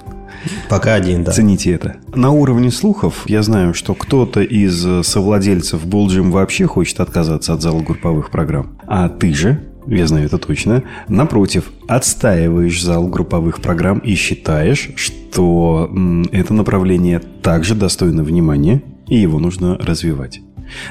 Пока 0.68 0.94
один, 0.94 1.24
да. 1.24 1.32
Цените 1.32 1.72
это. 1.72 1.96
На 2.14 2.30
уровне 2.30 2.70
слухов 2.70 3.24
я 3.26 3.42
знаю, 3.42 3.74
что 3.74 3.94
кто-то 3.94 4.40
из 4.40 5.06
совладельцев 5.06 5.84
Булджим 5.86 6.30
вообще 6.30 6.66
хочет 6.66 7.00
отказаться 7.00 7.54
от 7.54 7.62
зала 7.62 7.82
групповых 7.82 8.30
программ. 8.30 8.78
А 8.86 9.08
ты 9.08 9.34
же, 9.34 9.60
я 9.86 10.06
знаю 10.06 10.26
это 10.26 10.38
точно, 10.38 10.82
напротив, 11.08 11.70
отстаиваешь 11.88 12.82
зал 12.82 13.06
групповых 13.08 13.60
программ 13.60 13.98
и 13.98 14.14
считаешь, 14.14 14.90
что 14.96 15.90
это 16.32 16.54
направление 16.54 17.18
также 17.18 17.74
достойно 17.74 18.22
внимания 18.22 18.82
и 19.08 19.16
его 19.16 19.38
нужно 19.38 19.76
развивать. 19.76 20.40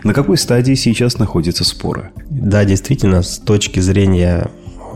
На 0.04 0.14
какой 0.14 0.38
стадии 0.38 0.74
сейчас 0.74 1.18
находятся 1.18 1.64
споры? 1.64 2.12
Да, 2.30 2.66
действительно, 2.66 3.22
с 3.22 3.38
точки 3.38 3.80
зрения 3.80 4.50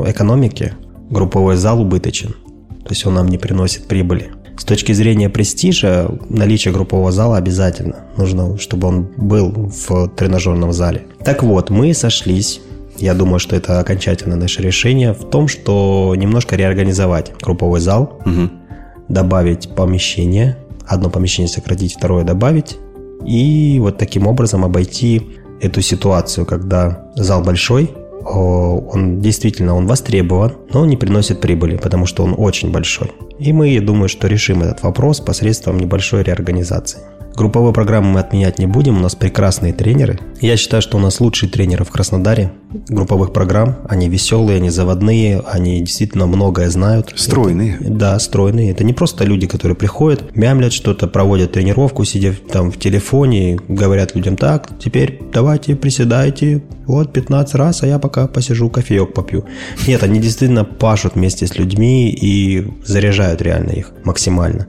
экономики 0.05 0.73
групповой 1.09 1.55
зал 1.55 1.81
убыточен. 1.81 2.35
То 2.83 2.89
есть 2.89 3.05
он 3.05 3.13
нам 3.13 3.27
не 3.27 3.37
приносит 3.37 3.87
прибыли. 3.87 4.31
С 4.57 4.65
точки 4.65 4.91
зрения 4.91 5.29
престижа, 5.29 6.11
наличие 6.29 6.73
группового 6.73 7.11
зала 7.11 7.37
обязательно. 7.37 8.05
Нужно, 8.17 8.57
чтобы 8.57 8.87
он 8.87 9.09
был 9.17 9.49
в 9.51 10.09
тренажерном 10.09 10.73
зале. 10.73 11.03
Так 11.23 11.43
вот, 11.43 11.69
мы 11.69 11.93
сошлись 11.93 12.61
я 12.97 13.13
думаю, 13.13 13.39
что 13.39 13.55
это 13.55 13.79
окончательно 13.79 14.35
наше 14.35 14.61
решение 14.61 15.13
в 15.13 15.29
том, 15.29 15.47
что 15.47 16.13
немножко 16.15 16.55
реорганизовать 16.55 17.31
групповой 17.41 17.79
зал, 17.79 18.21
угу. 18.25 18.49
добавить 19.09 19.73
помещение, 19.75 20.57
одно 20.87 21.09
помещение 21.09 21.49
сократить, 21.49 21.95
второе 21.95 22.23
добавить, 22.23 22.77
и 23.25 23.79
вот 23.79 23.97
таким 23.97 24.27
образом 24.27 24.63
обойти 24.65 25.21
эту 25.61 25.81
ситуацию, 25.81 26.45
когда 26.45 27.05
зал 27.15 27.43
большой, 27.43 27.89
он 28.25 29.19
действительно 29.19 29.75
он 29.75 29.85
востребован, 29.85 30.53
но 30.73 30.81
он 30.81 30.89
не 30.89 30.97
приносит 30.97 31.41
прибыли, 31.41 31.77
потому 31.77 32.05
что 32.05 32.23
он 32.23 32.35
очень 32.37 32.71
большой. 32.71 33.11
И 33.39 33.51
мы, 33.51 33.69
я 33.69 33.81
думаю, 33.81 34.07
что 34.07 34.27
решим 34.27 34.61
этот 34.61 34.83
вопрос 34.83 35.19
посредством 35.19 35.77
небольшой 35.77 36.23
реорганизации. 36.23 36.99
Групповые 37.35 37.73
программы 37.73 38.11
мы 38.11 38.19
отменять 38.19 38.59
не 38.59 38.67
будем, 38.67 38.97
у 38.97 38.99
нас 38.99 39.15
прекрасные 39.15 39.73
тренеры. 39.73 40.19
Я 40.39 40.55
считаю, 40.55 40.81
что 40.81 40.97
у 40.97 40.99
нас 40.99 41.19
лучшие 41.19 41.49
тренеры 41.49 41.83
в 41.83 41.89
Краснодаре 41.89 42.51
групповых 42.89 43.33
программ. 43.33 43.77
Они 43.87 44.07
веселые, 44.09 44.57
они 44.57 44.69
заводные, 44.69 45.41
они 45.45 45.79
действительно 45.79 46.27
многое 46.27 46.69
знают. 46.69 47.13
Стройные. 47.15 47.77
Это, 47.79 47.89
да, 47.89 48.19
стройные. 48.19 48.71
Это 48.71 48.83
не 48.83 48.93
просто 48.93 49.23
люди, 49.25 49.47
которые 49.47 49.75
приходят, 49.75 50.35
мямлят 50.35 50.73
что-то, 50.73 51.07
проводят 51.07 51.53
тренировку, 51.53 52.03
сидя 52.03 52.33
там 52.51 52.71
в 52.71 52.77
телефоне, 52.77 53.59
говорят 53.67 54.15
людям 54.15 54.37
так, 54.37 54.69
теперь 54.79 55.19
давайте 55.33 55.75
приседайте, 55.75 56.63
вот 56.85 57.13
15 57.13 57.55
раз, 57.55 57.83
а 57.83 57.87
я 57.87 57.99
пока 57.99 58.27
посижу, 58.27 58.69
кофеек 58.69 59.13
попью. 59.13 59.45
Нет, 59.87 60.03
они 60.03 60.19
действительно 60.19 60.65
пашут 60.65 61.15
вместе 61.15 61.47
с 61.47 61.57
людьми 61.57 62.11
и 62.11 62.67
заряжают 62.85 63.41
реально 63.41 63.71
их 63.71 63.91
максимально. 64.03 64.67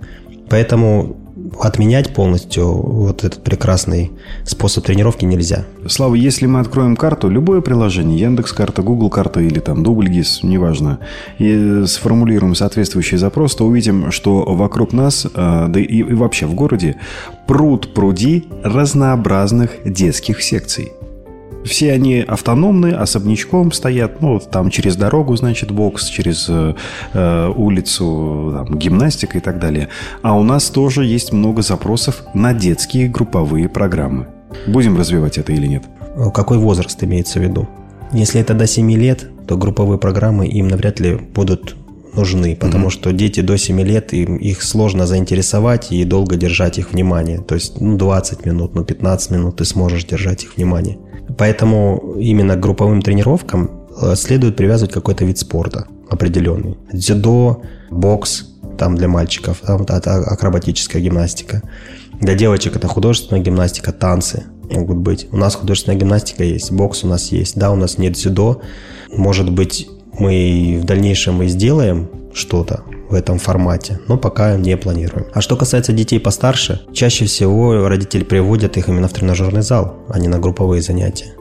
Поэтому 0.49 1.24
отменять 1.61 2.15
полностью 2.15 2.73
вот 2.73 3.25
этот 3.25 3.43
прекрасный 3.43 4.11
способ 4.45 4.85
тренировки 4.85 5.25
нельзя. 5.25 5.65
Слава, 5.89 6.15
если 6.15 6.47
мы 6.47 6.61
откроем 6.61 6.97
карту, 6.97 7.29
любое 7.29 7.61
приложение, 7.61 8.19
Яндекс 8.19 8.53
карта, 8.53 8.83
Google 8.83 9.11
карта 9.11 9.41
или 9.41 9.61
там 9.61 9.83
Дубльгиз, 9.83 10.43
неважно, 10.43 10.99
и 11.39 11.85
сформулируем 11.87 12.55
соответствующий 12.55 13.19
запрос, 13.19 13.55
то 13.55 13.67
увидим, 13.67 14.11
что 14.11 14.45
вокруг 14.45 14.93
нас, 14.93 15.27
э, 15.27 15.67
да 15.69 15.81
и 15.81 16.03
вообще 16.03 16.47
в 16.47 16.55
городе, 16.55 16.97
пруд 17.47 17.95
пруди 17.95 18.49
разнообразных 18.63 19.71
детских 19.85 20.43
секций. 20.43 20.93
Все 21.65 21.93
они 21.93 22.21
автономные, 22.21 22.95
особнячком 22.95 23.73
стоят. 23.73 24.21
Ну, 24.21 24.39
там 24.39 24.71
через 24.71 24.97
дорогу, 24.97 25.35
значит, 25.37 25.71
бокс, 25.71 26.09
через 26.09 26.47
э, 26.49 26.75
э, 27.13 27.53
улицу, 27.55 28.53
там, 28.55 28.79
гимнастика 28.79 29.39
и 29.39 29.41
так 29.41 29.59
далее. 29.59 29.89
А 30.23 30.37
у 30.37 30.43
нас 30.43 30.71
тоже 30.71 31.05
есть 31.05 31.33
много 31.33 31.63
запросов 31.63 32.23
на 32.35 32.53
детские 32.53 33.09
групповые 33.09 33.69
программы. 33.69 34.27
Будем 34.67 34.97
развивать 34.97 35.39
это 35.39 35.53
или 35.53 35.67
нет? 35.67 35.85
Какой 36.33 36.59
возраст 36.59 37.03
имеется 37.03 37.41
в 37.41 37.43
виду? 37.43 37.69
Если 38.13 38.41
это 38.41 38.55
до 38.55 38.67
7 38.67 38.93
лет, 38.93 39.29
то 39.47 39.57
групповые 39.57 39.99
программы 39.99 40.47
им 40.47 40.69
навряд 40.69 41.01
ли 41.01 41.17
будут 41.17 41.77
нужны, 42.17 42.57
потому 42.57 42.89
mm-hmm. 42.89 42.91
что 42.91 43.13
дети 43.13 43.41
до 43.41 43.57
7 43.57 43.81
лет, 43.81 44.13
им, 44.13 44.37
их 44.37 44.63
сложно 44.63 45.07
заинтересовать 45.07 45.93
и 45.93 46.05
долго 46.05 46.37
держать 46.37 46.79
их 46.79 46.93
внимание. 46.93 47.41
То 47.41 47.55
есть 47.55 47.81
ну, 47.81 47.97
20 47.97 48.47
минут, 48.47 48.75
ну 48.75 48.85
15 48.85 49.31
минут 49.31 49.57
ты 49.57 49.65
сможешь 49.65 50.05
держать 50.05 50.45
их 50.45 50.57
внимание. 50.57 50.99
Поэтому 51.39 52.17
именно 52.19 52.57
к 52.57 52.61
групповым 52.61 53.03
тренировкам 53.03 53.71
э, 54.01 54.15
следует 54.17 54.57
привязывать 54.57 54.93
какой-то 54.93 55.25
вид 55.25 55.39
спорта 55.39 55.87
определенный. 56.11 56.77
Дзюдо, 56.93 57.63
бокс, 57.91 58.47
там 58.79 58.97
для 58.97 59.09
мальчиков, 59.09 59.59
там 59.67 59.83
это 59.83 60.15
акробатическая 60.15 61.01
гимнастика. 61.03 61.63
Для 62.21 62.35
девочек 62.35 62.77
это 62.77 62.87
художественная 62.89 63.43
гимнастика, 63.43 63.93
танцы 63.93 64.45
могут 64.71 64.99
быть. 64.99 65.29
У 65.33 65.37
нас 65.37 65.55
художественная 65.55 65.99
гимнастика 65.99 66.45
есть, 66.45 66.73
бокс 66.73 67.05
у 67.05 67.09
нас 67.09 67.33
есть. 67.33 67.57
Да, 67.57 67.71
у 67.71 67.77
нас 67.77 67.99
нет 67.99 68.15
дзюдо. 68.15 68.61
Может 69.13 69.51
быть, 69.51 69.89
мы 70.19 70.79
в 70.83 70.85
дальнейшем 70.85 71.43
и 71.43 71.49
сделаем 71.49 72.09
что-то 72.33 72.83
в 73.09 73.15
этом 73.15 73.39
формате, 73.39 74.01
но 74.09 74.17
пока 74.17 74.57
не 74.57 74.77
планируем. 74.77 75.27
А 75.33 75.41
что 75.41 75.57
касается 75.57 75.93
детей 75.93 76.19
постарше, 76.19 76.81
чаще 76.93 77.27
всего 77.27 77.89
родители 77.89 78.25
приводят 78.25 78.77
их 78.77 78.89
именно 78.89 79.09
в 79.09 79.13
тренажерный 79.13 79.63
зал, 79.63 79.97
а 80.09 80.19
не 80.19 80.29
на 80.29 80.39
групповые 80.39 80.83
занятия. 80.83 81.35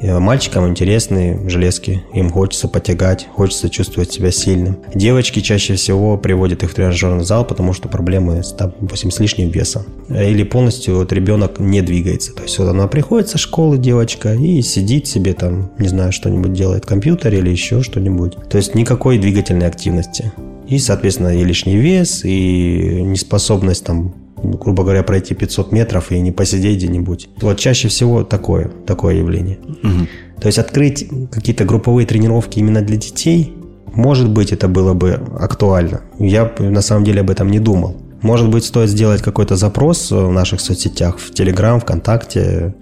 И 0.00 0.08
мальчикам 0.08 0.68
интересны 0.68 1.48
железки, 1.48 2.02
им 2.14 2.30
хочется 2.30 2.68
потягать, 2.68 3.26
хочется 3.32 3.68
чувствовать 3.68 4.12
себя 4.12 4.30
сильным. 4.30 4.78
Девочки 4.94 5.40
чаще 5.40 5.74
всего 5.74 6.16
приводят 6.16 6.62
их 6.62 6.70
в 6.70 6.74
тренажерный 6.74 7.24
зал, 7.24 7.44
потому 7.44 7.72
что 7.72 7.88
проблемы 7.88 8.42
с, 8.42 8.52
допустим, 8.52 9.10
с 9.10 9.18
лишним 9.18 9.50
весом. 9.50 9.84
Или 10.08 10.44
полностью 10.44 10.96
вот 10.96 11.12
ребенок 11.12 11.58
не 11.58 11.82
двигается. 11.82 12.32
То 12.32 12.44
есть 12.44 12.58
вот 12.58 12.68
она 12.68 12.86
приходит 12.86 13.28
со 13.28 13.38
школы, 13.38 13.78
девочка, 13.78 14.34
и 14.34 14.62
сидит 14.62 15.06
себе 15.06 15.34
там, 15.34 15.72
не 15.78 15.88
знаю, 15.88 16.12
что-нибудь 16.12 16.52
делает 16.52 16.84
в 16.84 16.88
компьютере 16.88 17.38
или 17.38 17.50
еще 17.50 17.82
что-нибудь. 17.82 18.36
То 18.48 18.56
есть 18.56 18.74
никакой 18.74 19.18
двигательной 19.18 19.66
активности. 19.66 20.32
И, 20.68 20.78
соответственно, 20.78 21.36
и 21.36 21.42
лишний 21.44 21.76
вес, 21.76 22.24
и 22.24 23.02
неспособность 23.02 23.84
там 23.84 24.14
грубо 24.42 24.82
говоря, 24.82 25.02
пройти 25.02 25.34
500 25.34 25.72
метров 25.72 26.12
и 26.12 26.20
не 26.20 26.32
посидеть 26.32 26.78
где-нибудь. 26.78 27.28
Вот 27.40 27.58
чаще 27.58 27.88
всего 27.88 28.24
такое, 28.24 28.70
такое 28.86 29.16
явление. 29.16 29.58
Угу. 29.82 30.40
То 30.40 30.46
есть 30.46 30.58
открыть 30.58 31.08
какие-то 31.30 31.64
групповые 31.64 32.06
тренировки 32.06 32.58
именно 32.58 32.82
для 32.82 32.96
детей, 32.96 33.54
может 33.92 34.28
быть, 34.30 34.52
это 34.52 34.68
было 34.68 34.94
бы 34.94 35.20
актуально. 35.40 36.02
Я 36.18 36.52
на 36.58 36.82
самом 36.82 37.04
деле 37.04 37.20
об 37.20 37.30
этом 37.30 37.50
не 37.50 37.58
думал. 37.58 37.96
Может 38.22 38.48
быть, 38.48 38.64
стоит 38.64 38.90
сделать 38.90 39.22
какой-то 39.22 39.56
запрос 39.56 40.10
в 40.10 40.30
наших 40.32 40.60
соцсетях, 40.60 41.18
в 41.18 41.32
Телеграм, 41.32 41.80
ВКонтакте, 41.80 42.74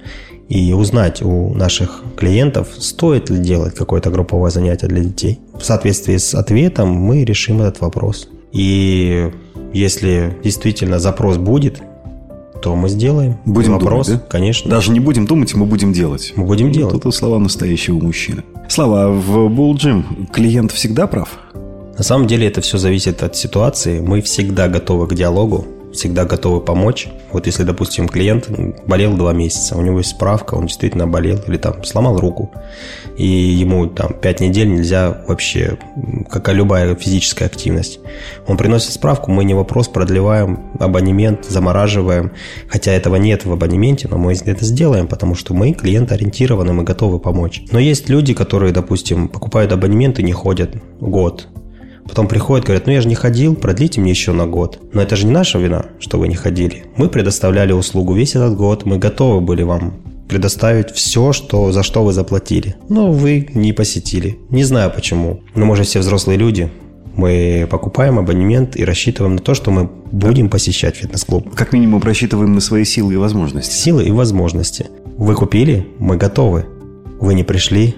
и 0.49 0.73
узнать 0.73 1.23
у 1.23 1.55
наших 1.55 2.05
клиентов, 2.17 2.69
стоит 2.79 3.31
ли 3.31 3.39
делать 3.39 3.75
какое-то 3.75 4.11
групповое 4.11 4.51
занятие 4.51 4.87
для 4.87 5.03
детей. 5.03 5.41
В 5.59 5.65
соответствии 5.65 6.17
с 6.17 6.35
ответом 6.35 6.89
мы 6.91 7.25
решим 7.25 7.61
этот 7.63 7.81
вопрос. 7.81 8.29
И 8.53 9.31
если 9.73 10.37
действительно 10.43 10.99
запрос 10.99 11.37
будет, 11.37 11.83
то 12.63 12.75
мы 12.75 12.89
сделаем. 12.89 13.37
Будем 13.45 13.73
вопрос, 13.73 14.07
думать, 14.07 14.23
да? 14.23 14.29
конечно. 14.29 14.71
Даже 14.71 14.91
не 14.91 15.01
будем 15.01 15.27
думать, 15.27 15.55
мы 15.55 15.67
будем 15.67 15.93
делать. 15.93 16.33
Мы 16.37 16.45
будем 16.45 16.73
делать. 16.73 16.97
Это 16.97 17.11
слова 17.11 17.39
настоящего 17.39 17.99
мужчины. 17.99 18.43
Слава, 18.69 19.13
в 19.13 19.49
Bull 19.49 19.75
Gym 19.75 20.31
клиент 20.33 20.73
всегда 20.73 21.07
прав? 21.07 21.29
На 21.97 22.05
самом 22.05 22.27
деле 22.27 22.47
это 22.47 22.61
все 22.61 22.79
зависит 22.79 23.23
от 23.23 23.37
ситуации. 23.37 24.01
Мы 24.01 24.21
всегда 24.21 24.69
готовы 24.69 25.07
к 25.07 25.15
диалогу 25.15 25.67
всегда 25.97 26.25
готовы 26.25 26.61
помочь. 26.61 27.09
Вот 27.33 27.47
если, 27.47 27.65
допустим, 27.65 28.09
клиент 28.09 28.49
болел 28.87 29.17
два 29.17 29.33
месяца, 29.33 29.77
у 29.77 29.83
него 29.83 29.99
есть 29.99 30.11
справка, 30.11 30.55
он 30.55 30.67
действительно 30.67 31.07
болел 31.07 31.39
или 31.47 31.57
там 31.57 31.85
сломал 31.85 32.19
руку, 32.19 32.51
и 33.17 33.27
ему 33.27 33.87
там 33.87 34.15
пять 34.15 34.41
недель 34.41 34.69
нельзя 34.69 35.23
вообще, 35.27 35.79
как 36.31 36.49
и 36.49 36.53
любая 36.53 36.95
физическая 36.95 37.49
активность. 37.49 38.01
Он 38.47 38.57
приносит 38.57 38.93
справку, 38.93 39.31
мы 39.31 39.45
не 39.45 39.55
вопрос, 39.55 39.89
продлеваем 39.89 40.61
абонемент, 40.79 41.45
замораживаем, 41.47 42.33
хотя 42.69 42.93
этого 42.93 43.17
нет 43.17 43.45
в 43.45 43.53
абонементе, 43.53 44.09
но 44.09 44.19
мы 44.19 44.35
это 44.35 44.65
сделаем, 44.65 45.07
потому 45.09 45.35
что 45.35 45.55
мы 45.55 45.73
клиент 45.73 46.13
ориентированы, 46.13 46.73
мы 46.73 46.85
готовы 46.85 47.19
помочь. 47.19 47.63
Но 47.73 47.79
есть 47.79 48.09
люди, 48.09 48.35
которые, 48.35 48.73
допустим, 48.73 49.29
покупают 49.29 49.73
абонемент 49.73 50.19
и 50.19 50.23
не 50.23 50.33
ходят 50.33 50.77
год, 51.01 51.49
Потом 52.09 52.29
приходят, 52.29 52.65
говорят, 52.65 52.87
ну 52.87 52.93
я 52.93 53.01
же 53.01 53.09
не 53.09 53.15
ходил, 53.15 53.55
продлите 53.55 54.01
мне 54.01 54.11
еще 54.11 54.33
на 54.33 54.47
год. 54.47 54.79
Но 54.93 55.03
это 55.03 55.17
же 55.17 55.27
не 55.27 55.33
наша 55.33 55.59
вина, 55.59 55.87
что 55.99 56.19
вы 56.19 56.29
не 56.29 56.35
ходили. 56.35 56.85
Мы 56.97 57.09
предоставляли 57.09 57.73
услугу 57.73 58.15
весь 58.15 58.35
этот 58.35 58.57
год, 58.57 58.85
мы 58.85 58.99
готовы 58.99 59.41
были 59.41 59.63
вам 59.63 59.95
предоставить 60.29 60.91
все, 60.91 61.33
что, 61.33 61.73
за 61.73 61.83
что 61.83 62.05
вы 62.05 62.13
заплатили. 62.13 62.77
Но 62.89 63.13
вы 63.13 63.49
не 63.55 63.73
посетили. 63.73 64.39
Не 64.51 64.65
знаю 64.65 64.91
почему. 64.95 65.41
Но 65.55 65.67
мы 65.67 65.77
же 65.77 65.85
все 65.85 66.01
взрослые 66.01 66.39
люди. 66.39 66.71
Мы 67.15 67.67
покупаем 67.71 68.19
абонемент 68.19 68.77
и 68.77 68.85
рассчитываем 68.85 69.37
на 69.37 69.43
то, 69.43 69.55
что 69.55 69.71
мы 69.71 69.89
будем 70.13 70.51
посещать 70.51 70.97
фитнес-клуб. 70.97 71.55
Как 71.55 71.73
минимум 71.73 72.03
рассчитываем 72.03 72.53
на 72.55 72.61
свои 72.61 72.85
силы 72.85 73.15
и 73.15 73.17
возможности. 73.17 73.75
Силы 73.75 74.05
и 74.05 74.11
возможности. 74.11 74.87
Вы 75.17 75.35
купили, 75.35 75.87
мы 75.99 76.17
готовы. 76.17 76.67
Вы 77.19 77.33
не 77.33 77.43
пришли, 77.43 77.97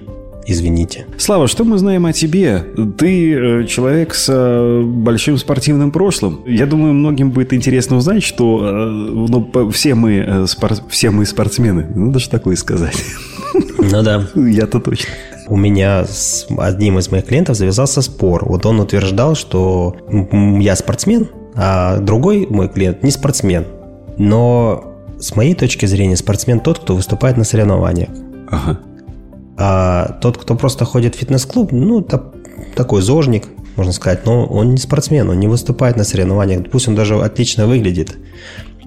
извините. 0.48 1.06
Слава, 1.18 1.46
что 1.46 1.64
мы 1.64 1.78
знаем 1.78 2.06
о 2.06 2.12
тебе? 2.12 2.64
Ты 2.96 3.34
э, 3.34 3.66
человек 3.66 4.14
с 4.14 4.26
э, 4.28 4.82
большим 4.82 5.36
спортивным 5.36 5.92
прошлым. 5.92 6.40
Я 6.46 6.66
думаю, 6.66 6.94
многим 6.94 7.30
будет 7.30 7.52
интересно 7.52 7.96
узнать, 7.96 8.22
что 8.22 8.60
э, 8.62 8.86
ну, 8.88 9.70
все, 9.70 9.94
мы, 9.94 10.46
спор... 10.46 10.72
все 10.88 11.10
мы 11.10 11.26
спортсмены. 11.26 11.86
Ну, 11.94 12.10
даже 12.12 12.30
такое 12.30 12.56
сказать. 12.56 12.96
Ну 13.54 14.02
да. 14.02 14.26
Я-то 14.34 14.80
точно. 14.80 15.10
У 15.48 15.56
меня 15.56 16.04
с 16.04 16.46
одним 16.58 16.98
из 16.98 17.10
моих 17.10 17.26
клиентов 17.26 17.56
завязался 17.56 18.02
спор. 18.02 18.44
Вот 18.46 18.66
он 18.66 18.80
утверждал, 18.80 19.34
что 19.34 19.96
я 20.60 20.76
спортсмен, 20.76 21.28
а 21.54 21.98
другой 21.98 22.46
мой 22.48 22.68
клиент 22.68 23.02
не 23.02 23.10
спортсмен. 23.10 23.64
Но 24.18 24.94
с 25.18 25.34
моей 25.36 25.54
точки 25.54 25.86
зрения 25.86 26.16
спортсмен 26.16 26.60
тот, 26.60 26.80
кто 26.80 26.96
выступает 26.96 27.36
на 27.36 27.44
соревнованиях. 27.44 28.10
Ага. 28.50 28.78
А 29.58 30.18
тот, 30.20 30.38
кто 30.38 30.54
просто 30.54 30.84
ходит 30.84 31.16
в 31.16 31.18
фитнес-клуб, 31.18 31.72
ну, 31.72 32.00
та, 32.00 32.22
такой 32.76 33.02
зожник, 33.02 33.48
можно 33.76 33.92
сказать, 33.92 34.24
но 34.24 34.46
он 34.46 34.70
не 34.70 34.78
спортсмен, 34.78 35.28
он 35.28 35.40
не 35.40 35.48
выступает 35.48 35.96
на 35.96 36.04
соревнованиях, 36.04 36.70
пусть 36.70 36.88
он 36.88 36.94
даже 36.94 37.16
отлично 37.16 37.66
выглядит. 37.66 38.16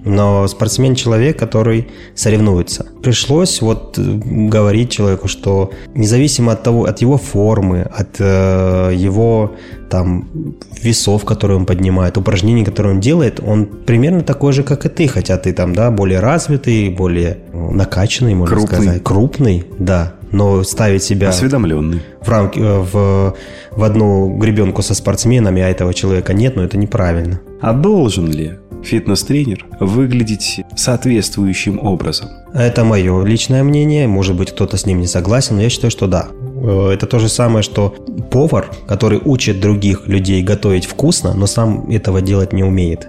Но 0.04 0.48
спортсмен 0.48 0.94
человек, 0.96 1.38
который 1.38 1.86
соревнуется. 2.14 2.86
Пришлось 3.02 3.62
вот 3.62 3.98
э, 3.98 4.02
говорить 4.02 4.90
человеку, 4.90 5.28
что 5.28 5.70
независимо 5.94 6.52
от 6.52 6.62
того, 6.64 6.86
от 6.86 7.02
его 7.02 7.18
формы, 7.18 7.82
от 7.82 8.16
э, 8.18 8.92
его 8.96 9.52
там 9.88 10.56
весов, 10.82 11.24
которые 11.24 11.58
он 11.58 11.66
поднимает, 11.66 12.18
упражнений, 12.18 12.64
которые 12.64 12.94
он 12.94 13.00
делает, 13.00 13.40
он 13.46 13.66
примерно 13.66 14.22
такой 14.22 14.52
же, 14.52 14.64
как 14.64 14.86
и 14.86 14.88
ты, 14.88 15.06
хотя 15.06 15.36
ты 15.36 15.52
там, 15.52 15.72
да, 15.72 15.90
более 15.90 16.18
развитый, 16.18 16.88
более 16.88 17.38
накачанный, 17.52 18.34
можно 18.34 18.56
крупный. 18.56 18.78
сказать, 18.78 19.04
крупный, 19.04 19.64
да 19.78 20.14
но 20.32 20.64
ставить 20.64 21.02
себя... 21.02 21.28
Осведомленный. 21.28 22.02
В, 22.20 22.28
рамки, 22.28 22.58
э, 22.58 22.78
в, 22.78 23.36
в 23.70 23.84
одну 23.84 24.36
гребенку 24.38 24.82
со 24.82 24.94
спортсменами, 24.94 25.62
а 25.62 25.68
этого 25.68 25.94
человека 25.94 26.32
нет, 26.32 26.56
но 26.56 26.64
это 26.64 26.76
неправильно. 26.76 27.40
А 27.60 27.72
должен 27.72 28.30
ли 28.30 28.58
фитнес-тренер 28.82 29.66
выглядеть 29.78 30.60
соответствующим 30.74 31.78
образом? 31.78 32.30
Это 32.52 32.84
мое 32.84 33.24
личное 33.24 33.62
мнение. 33.62 34.08
Может 34.08 34.36
быть, 34.36 34.50
кто-то 34.50 34.76
с 34.76 34.86
ним 34.86 35.00
не 35.00 35.06
согласен, 35.06 35.56
но 35.56 35.62
я 35.62 35.68
считаю, 35.68 35.90
что 35.90 36.06
да. 36.06 36.28
Э, 36.62 36.90
это 36.92 37.06
то 37.06 37.18
же 37.18 37.28
самое, 37.28 37.62
что 37.62 37.94
повар, 38.30 38.70
который 38.86 39.20
учит 39.22 39.60
других 39.60 40.08
людей 40.08 40.42
готовить 40.42 40.86
вкусно, 40.86 41.34
но 41.34 41.46
сам 41.46 41.90
этого 41.90 42.20
делать 42.20 42.52
не 42.52 42.64
умеет. 42.64 43.08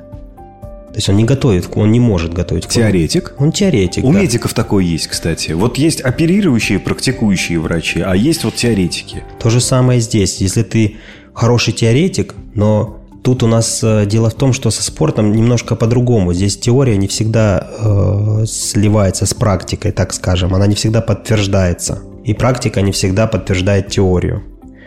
То 0.93 0.97
есть 0.97 1.09
он 1.09 1.17
не 1.17 1.23
готовит, 1.23 1.67
он 1.73 1.91
не 1.91 1.99
может 1.99 2.35
готовить. 2.35 2.67
Теоретик? 2.67 3.33
Он 3.39 3.51
теоретик, 3.51 4.03
У 4.03 4.13
да. 4.13 4.19
медиков 4.21 4.53
такой 4.53 4.85
есть, 4.85 5.07
кстати. 5.07 5.53
Вот 5.53 5.79
есть 5.79 6.01
оперирующие, 6.01 6.77
практикующие 6.77 7.59
врачи, 7.59 7.99
а 7.99 8.15
есть 8.15 8.43
вот 8.43 8.53
теоретики. 8.53 9.23
То 9.39 9.49
же 9.49 9.59
самое 9.59 9.99
здесь. 9.99 10.39
Если 10.39 10.61
ты 10.61 10.97
хороший 11.33 11.73
теоретик, 11.73 12.35
но 12.53 12.99
Тут 13.23 13.41
у 13.41 13.47
нас 13.47 13.79
э, 13.81 14.05
дело 14.05 14.29
в 14.29 14.33
том, 14.33 14.51
что 14.51 14.69
со 14.69 14.83
спортом 14.83 15.31
немножко 15.31 15.77
по-другому. 15.77 16.33
Здесь 16.33 16.57
теория 16.57 16.97
не 16.97 17.07
всегда 17.07 17.69
э, 17.79 18.45
сливается 18.45 19.25
с 19.25 19.33
практикой, 19.33 19.93
так 19.93 20.11
скажем. 20.11 20.53
Она 20.53 20.67
не 20.67 20.75
всегда 20.75 20.99
подтверждается. 20.99 22.01
И 22.25 22.33
практика 22.33 22.81
не 22.81 22.91
всегда 22.91 23.25
подтверждает 23.25 23.87
теорию. 23.87 24.43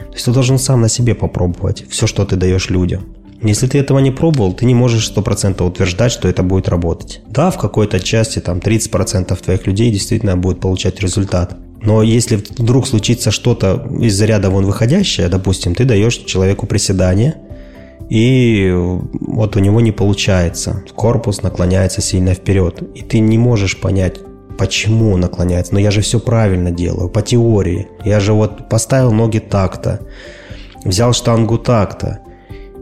То 0.08 0.12
есть 0.12 0.26
ты 0.26 0.32
должен 0.32 0.58
сам 0.58 0.82
на 0.82 0.90
себе 0.90 1.14
попробовать 1.14 1.86
все, 1.88 2.06
что 2.06 2.26
ты 2.26 2.36
даешь 2.36 2.68
людям. 2.68 3.15
Если 3.42 3.66
ты 3.66 3.78
этого 3.78 3.98
не 3.98 4.10
пробовал, 4.10 4.52
ты 4.52 4.64
не 4.64 4.74
можешь 4.74 5.12
100% 5.14 5.62
утверждать, 5.62 6.12
что 6.12 6.28
это 6.28 6.42
будет 6.42 6.68
работать. 6.68 7.20
Да, 7.28 7.50
в 7.50 7.58
какой-то 7.58 8.00
части 8.00 8.38
там 8.38 8.58
30% 8.58 9.36
твоих 9.42 9.66
людей 9.66 9.90
действительно 9.90 10.36
будет 10.36 10.60
получать 10.60 11.00
результат. 11.00 11.56
Но 11.82 12.02
если 12.02 12.36
вдруг 12.36 12.86
случится 12.86 13.30
что-то 13.30 13.86
из 14.00 14.20
ряда 14.20 14.50
вон 14.50 14.64
выходящее, 14.64 15.28
допустим, 15.28 15.74
ты 15.74 15.84
даешь 15.84 16.16
человеку 16.16 16.66
приседание, 16.66 17.36
и 18.08 18.72
вот 18.72 19.56
у 19.56 19.60
него 19.60 19.80
не 19.80 19.92
получается. 19.92 20.84
Корпус 20.94 21.42
наклоняется 21.42 22.00
сильно 22.00 22.34
вперед. 22.34 22.82
И 22.94 23.02
ты 23.02 23.18
не 23.18 23.36
можешь 23.36 23.78
понять, 23.80 24.20
почему 24.58 25.12
он 25.12 25.20
наклоняется. 25.20 25.74
Но 25.74 25.80
я 25.80 25.90
же 25.90 26.00
все 26.00 26.20
правильно 26.20 26.70
делаю, 26.70 27.08
по 27.08 27.22
теории. 27.22 27.88
Я 28.04 28.20
же 28.20 28.32
вот 28.32 28.68
поставил 28.68 29.12
ноги 29.12 29.38
так-то, 29.38 30.00
взял 30.84 31.12
штангу 31.12 31.58
так-то. 31.58 32.20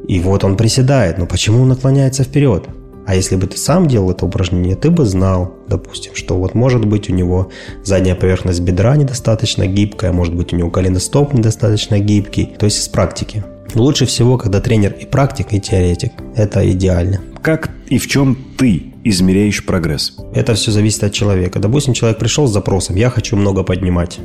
И 0.07 0.21
вот 0.21 0.45
он 0.45 0.57
приседает, 0.57 1.19
но 1.19 1.27
почему 1.27 1.63
он 1.63 1.69
наклоняется 1.69 2.25
вперед? 2.25 2.69
А 3.07 3.15
если 3.15 3.37
бы 3.37 3.47
ты 3.47 3.59
сам 3.59 3.87
делал 3.87 4.11
это 4.11 4.25
упражнение, 4.25 4.77
ты 4.77 4.91
бы 4.91 5.05
знал, 5.05 5.55
допустим, 5.69 6.15
что 6.15 6.39
вот 6.39 6.55
может 6.55 6.87
быть 6.87 7.11
у 7.11 7.13
него 7.13 7.51
задняя 7.83 8.15
поверхность 8.15 8.61
бедра 8.61 8.97
недостаточно 8.97 9.67
гибкая, 9.67 10.13
может 10.13 10.35
быть 10.35 10.53
у 10.53 10.57
него 10.57 10.71
голеностоп 10.71 11.35
недостаточно 11.35 11.99
гибкий, 11.99 12.55
то 12.59 12.65
есть 12.65 12.79
из 12.79 12.89
практики. 12.89 13.45
Лучше 13.75 14.07
всего, 14.07 14.39
когда 14.39 14.61
тренер 14.61 14.93
и 14.93 15.05
практик, 15.05 15.49
и 15.53 15.61
теоретик. 15.61 16.13
Это 16.37 16.71
идеально. 16.71 17.21
Как 17.43 17.71
и 17.89 17.99
в 17.99 18.07
чем 18.07 18.39
ты 18.57 18.95
измеряешь 19.03 19.67
прогресс? 19.67 20.17
Это 20.33 20.55
все 20.55 20.71
зависит 20.71 21.05
от 21.05 21.13
человека. 21.13 21.59
Допустим, 21.59 21.93
человек 21.93 22.19
пришел 22.19 22.47
с 22.47 22.53
запросом 22.53 22.97
«я 22.97 23.11
хочу 23.11 23.37
много 23.37 23.65
поднимать» 23.65 24.19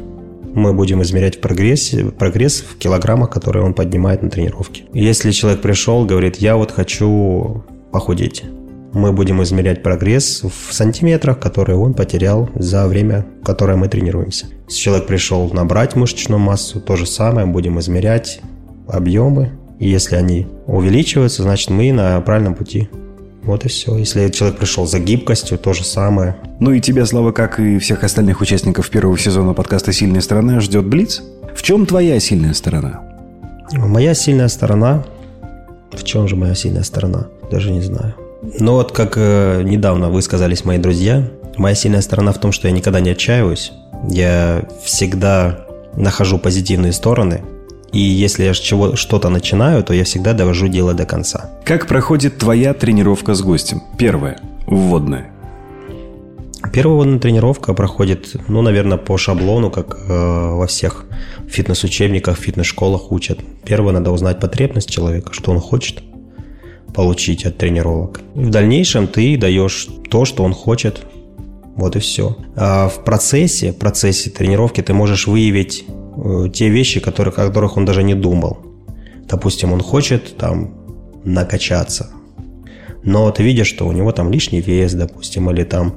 мы 0.54 0.74
будем 0.74 1.02
измерять 1.04 1.42
прогресс, 1.42 1.94
прогресс 2.18 2.62
в 2.62 2.78
килограммах, 2.78 3.30
которые 3.30 3.64
он 3.64 3.74
поднимает 3.74 4.22
на 4.22 4.30
тренировке. 4.30 4.84
Если 4.94 5.32
человек 5.32 5.62
пришел, 5.62 6.06
говорит, 6.06 6.38
я 6.38 6.58
вот 6.58 6.72
хочу 6.72 7.64
похудеть, 7.92 8.44
мы 8.94 9.14
будем 9.14 9.42
измерять 9.44 9.84
прогресс 9.84 10.44
в 10.44 10.74
сантиметрах, 10.74 11.40
которые 11.40 11.78
он 11.78 11.94
потерял 11.94 12.50
за 12.56 12.88
время, 12.88 13.26
которое 13.44 13.78
мы 13.78 13.88
тренируемся. 13.88 14.48
Если 14.68 14.82
человек 14.82 15.08
пришел 15.08 15.50
набрать 15.54 15.96
мышечную 15.96 16.40
массу, 16.40 16.82
то 16.82 16.96
же 16.96 17.06
самое, 17.06 17.46
будем 17.46 17.80
измерять 17.80 18.42
объемы. 18.88 19.52
И 19.80 19.88
если 19.88 20.16
они 20.16 20.48
увеличиваются, 20.66 21.44
значит 21.44 21.70
мы 21.70 21.92
на 21.94 22.20
правильном 22.22 22.56
пути. 22.56 22.90
Вот 23.44 23.66
и 23.66 23.70
все. 23.70 23.98
Если 23.98 24.30
человек 24.30 24.60
пришел 24.60 24.86
за 24.86 25.00
гибкостью, 25.00 25.58
то 25.58 25.74
же 25.74 25.84
самое. 25.84 26.36
Ну 26.60 26.72
и 26.72 26.82
тебя, 26.82 27.06
Слава, 27.06 27.32
как 27.32 27.60
и 27.60 27.80
всех 27.80 28.04
остальных 28.04 28.42
участников 28.42 28.90
первого 28.90 29.18
сезона 29.18 29.54
подкаста 29.54 29.94
«Сильная 29.94 30.22
сторона» 30.22 30.60
ждет 30.60 30.86
Блиц. 30.86 31.22
В 31.56 31.64
чем 31.64 31.86
твоя 31.86 32.20
сильная 32.20 32.54
сторона? 32.54 33.02
Моя 33.72 34.14
сильная 34.14 34.48
сторона... 34.48 35.06
В 35.92 36.04
чем 36.04 36.28
же 36.28 36.36
моя 36.36 36.54
сильная 36.54 36.84
сторона? 36.84 37.28
Даже 37.52 37.72
не 37.72 37.82
знаю. 37.82 38.14
Но 38.60 38.76
вот 38.76 38.92
как 38.92 39.14
э, 39.16 39.64
недавно 39.64 40.10
высказались 40.10 40.64
мои 40.64 40.78
друзья, 40.78 41.28
моя 41.58 41.74
сильная 41.76 42.02
сторона 42.02 42.32
в 42.32 42.40
том, 42.40 42.52
что 42.52 42.68
я 42.68 42.74
никогда 42.74 43.00
не 43.00 43.10
отчаиваюсь. 43.10 43.72
Я 44.08 44.64
всегда 44.84 45.66
нахожу 45.96 46.38
позитивные 46.38 46.94
стороны– 46.94 47.42
и 47.92 48.00
если 48.00 48.44
я 48.44 48.54
чего, 48.54 48.96
что-то 48.96 49.30
начинаю, 49.30 49.84
то 49.84 49.94
я 49.94 50.04
всегда 50.04 50.34
довожу 50.34 50.68
дело 50.68 50.94
до 50.94 51.06
конца. 51.06 51.50
Как 51.66 51.88
проходит 51.88 52.38
твоя 52.38 52.74
тренировка 52.74 53.34
с 53.34 53.42
гостем? 53.42 53.82
Первая. 53.98 54.40
Вводная. 54.68 55.32
Первая 56.74 56.98
вводная 56.98 57.20
тренировка 57.20 57.74
проходит, 57.74 58.36
ну, 58.48 58.62
наверное, 58.62 58.98
по 58.98 59.18
шаблону, 59.18 59.72
как 59.72 59.98
э, 60.08 60.08
во 60.08 60.68
всех 60.68 61.06
фитнес-учебниках, 61.48 62.38
фитнес-школах 62.38 63.12
учат. 63.12 63.40
Первое, 63.66 63.94
надо 63.94 64.12
узнать 64.12 64.40
потребность 64.40 64.90
человека, 64.90 65.34
что 65.34 65.52
он 65.52 65.60
хочет 65.60 66.04
получить 66.94 67.46
от 67.46 67.58
тренировок. 67.58 68.22
В 68.36 68.50
дальнейшем 68.50 69.08
ты 69.08 69.38
даешь 69.38 69.88
то, 70.10 70.26
что 70.26 70.44
он 70.44 70.54
хочет. 70.54 71.02
Вот 71.76 71.96
и 71.96 72.00
все. 72.00 72.36
А 72.56 72.90
в 72.90 73.04
процессе, 73.04 73.72
в 73.72 73.78
процессе 73.78 74.30
тренировки 74.30 74.82
ты 74.82 74.94
можешь 74.94 75.28
выявить 75.28 75.86
те 76.54 76.70
вещи, 76.70 77.00
которые, 77.00 77.32
о 77.34 77.48
которых 77.48 77.78
он 77.78 77.86
даже 77.86 78.04
не 78.04 78.16
думал. 78.16 78.58
Допустим, 79.30 79.74
он 79.74 79.82
хочет 79.82 80.38
там 80.38 80.74
накачаться. 81.24 82.10
но 83.04 83.32
ты 83.32 83.44
видишь, 83.44 83.68
что 83.68 83.88
у 83.88 83.92
него 83.92 84.12
там 84.12 84.32
лишний 84.32 84.62
вес, 84.62 84.94
допустим, 84.94 85.50
или 85.50 85.64
там 85.64 85.94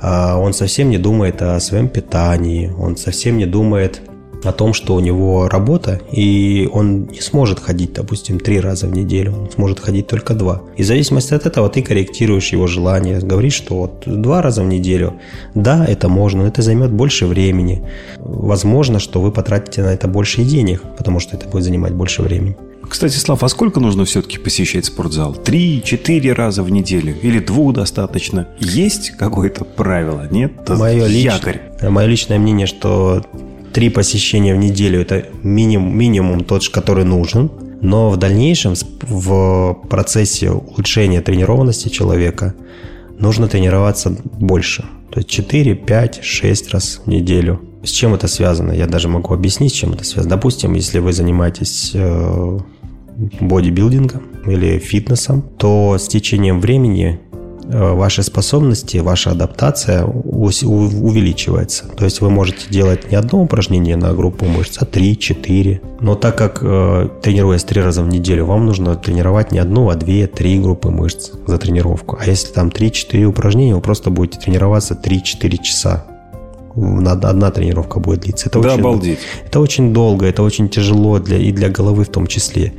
а, 0.00 0.38
он 0.38 0.52
совсем 0.52 0.90
не 0.90 0.98
думает 0.98 1.42
о 1.42 1.60
своем 1.60 1.88
питании, 1.88 2.70
он 2.78 2.96
совсем 2.96 3.38
не 3.38 3.46
думает 3.46 4.02
о 4.44 4.52
том, 4.52 4.74
что 4.74 4.94
у 4.94 5.00
него 5.00 5.48
работа, 5.48 6.00
и 6.12 6.68
он 6.72 7.04
не 7.04 7.20
сможет 7.20 7.60
ходить, 7.60 7.92
допустим, 7.92 8.38
три 8.38 8.60
раза 8.60 8.86
в 8.86 8.92
неделю, 8.92 9.32
он 9.32 9.50
сможет 9.50 9.80
ходить 9.80 10.06
только 10.06 10.34
два. 10.34 10.62
И 10.76 10.82
в 10.82 10.86
зависимости 10.86 11.34
от 11.34 11.46
этого 11.46 11.68
ты 11.68 11.82
корректируешь 11.82 12.52
его 12.52 12.66
желание, 12.66 13.18
говоришь, 13.20 13.54
что 13.54 13.74
вот 13.76 14.02
два 14.06 14.42
раза 14.42 14.62
в 14.62 14.66
неделю, 14.66 15.14
да, 15.54 15.84
это 15.84 16.08
можно, 16.08 16.42
но 16.42 16.48
это 16.48 16.62
займет 16.62 16.90
больше 16.90 17.26
времени. 17.26 17.82
Возможно, 18.18 18.98
что 18.98 19.20
вы 19.20 19.30
потратите 19.30 19.82
на 19.82 19.92
это 19.94 20.08
больше 20.08 20.42
денег, 20.42 20.82
потому 20.96 21.20
что 21.20 21.36
это 21.36 21.48
будет 21.48 21.64
занимать 21.64 21.92
больше 21.92 22.22
времени. 22.22 22.56
Кстати, 22.88 23.16
Слав, 23.16 23.42
а 23.42 23.48
сколько 23.48 23.80
нужно 23.80 24.04
все-таки 24.04 24.38
посещать 24.38 24.84
спортзал? 24.84 25.34
Три, 25.34 25.82
четыре 25.82 26.32
раза 26.32 26.62
в 26.62 26.70
неделю? 26.70 27.16
Или 27.22 27.38
двух 27.38 27.74
достаточно? 27.74 28.48
Есть 28.58 29.12
какое-то 29.12 29.64
правило, 29.64 30.28
нет? 30.30 30.52
Мое, 30.68 31.06
якорь. 31.06 31.60
Лич... 31.80 31.90
Мое 31.90 32.06
личное 32.06 32.38
мнение, 32.38 32.66
что 32.66 33.24
три 33.74 33.90
посещения 33.90 34.54
в 34.54 34.58
неделю– 34.58 35.00
это 35.02 35.26
минимум, 35.42 35.98
минимум 35.98 36.44
тот, 36.44 36.66
который 36.68 37.04
нужен. 37.04 37.50
Но 37.82 38.08
в 38.08 38.16
дальнейшем, 38.16 38.74
в 39.02 39.76
процессе 39.90 40.50
улучшения 40.50 41.20
тренированности 41.20 41.88
человека, 41.88 42.54
нужно 43.18 43.48
тренироваться 43.48 44.16
больше. 44.38 44.84
То 45.10 45.20
есть 45.20 45.28
4, 45.28 45.74
5, 45.74 46.24
6 46.24 46.72
раз 46.72 47.02
в 47.04 47.08
неделю. 47.08 47.60
С 47.82 47.90
чем 47.90 48.14
это 48.14 48.28
связано? 48.28 48.72
Я 48.72 48.86
даже 48.86 49.08
могу 49.08 49.34
объяснить, 49.34 49.72
с 49.72 49.74
чем 49.74 49.92
это 49.92 50.04
связано. 50.04 50.36
Допустим, 50.36 50.72
если 50.74 51.00
вы 51.00 51.12
занимаетесь 51.12 51.90
э, 51.94 52.58
бодибилдингом 53.40 54.22
или 54.46 54.78
фитнесом, 54.78 55.42
то 55.58 55.98
с 55.98 56.08
течением 56.08 56.60
времени 56.60 57.20
ваши 57.68 58.22
способности, 58.22 58.98
ваша 58.98 59.30
адаптация 59.30 60.04
увеличивается. 60.04 61.86
То 61.88 62.04
есть 62.04 62.20
вы 62.20 62.30
можете 62.30 62.68
делать 62.70 63.10
не 63.10 63.16
одно 63.16 63.42
упражнение 63.42 63.96
на 63.96 64.12
группу 64.12 64.44
мышц, 64.44 64.78
а 64.80 64.84
три, 64.84 65.18
четыре. 65.18 65.80
Но 66.00 66.14
так 66.14 66.36
как 66.36 66.58
э, 66.62 67.08
тренируясь 67.22 67.64
три 67.64 67.80
раза 67.80 68.02
в 68.02 68.08
неделю, 68.08 68.46
вам 68.46 68.66
нужно 68.66 68.96
тренировать 68.96 69.52
не 69.52 69.58
одну, 69.58 69.88
а 69.88 69.94
две, 69.94 70.26
три 70.26 70.58
группы 70.58 70.90
мышц 70.90 71.30
за 71.46 71.58
тренировку. 71.58 72.18
А 72.20 72.26
если 72.26 72.52
там 72.52 72.68
3-4 72.68 73.24
упражнения, 73.24 73.74
вы 73.74 73.80
просто 73.80 74.10
будете 74.10 74.38
тренироваться 74.38 74.94
3-4 74.94 75.62
часа 75.62 76.04
одна 76.76 77.50
тренировка 77.50 78.00
будет 78.00 78.20
длиться. 78.20 78.48
Это 78.48 78.60
да, 78.60 78.70
очень, 78.70 78.80
обалдеть. 78.80 79.18
Это 79.46 79.60
очень 79.60 79.92
долго, 79.92 80.26
это 80.26 80.42
очень 80.42 80.68
тяжело 80.68 81.18
для, 81.18 81.38
и 81.38 81.52
для 81.52 81.68
головы 81.68 82.04
в 82.04 82.08
том 82.08 82.26
числе. 82.26 82.72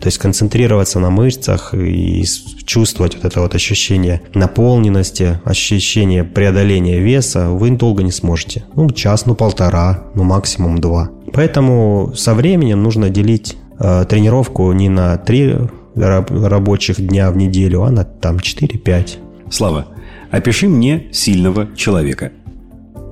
То 0.00 0.06
есть 0.06 0.18
концентрироваться 0.18 1.00
на 1.00 1.10
мышцах 1.10 1.74
и 1.74 2.24
чувствовать 2.64 3.14
вот 3.14 3.24
это 3.24 3.40
вот 3.40 3.54
ощущение 3.54 4.22
наполненности, 4.34 5.40
ощущение 5.44 6.24
преодоления 6.24 7.00
веса 7.00 7.50
вы 7.50 7.70
долго 7.70 8.02
не 8.02 8.12
сможете. 8.12 8.64
Ну, 8.74 8.90
час, 8.90 9.26
ну, 9.26 9.34
полтора, 9.34 10.04
ну, 10.14 10.24
максимум 10.24 10.78
два. 10.78 11.10
Поэтому 11.32 12.12
со 12.14 12.34
временем 12.34 12.82
нужно 12.82 13.10
делить 13.10 13.56
э, 13.78 14.04
тренировку 14.08 14.70
не 14.72 14.88
на 14.88 15.16
три 15.16 15.54
рабочих 15.94 17.06
дня 17.06 17.30
в 17.30 17.36
неделю, 17.36 17.82
а 17.82 17.90
на 17.90 18.04
там 18.04 18.36
4-5. 18.36 19.18
Слава, 19.50 19.86
опиши 20.30 20.68
мне 20.68 21.08
сильного 21.12 21.68
человека– 21.76 22.32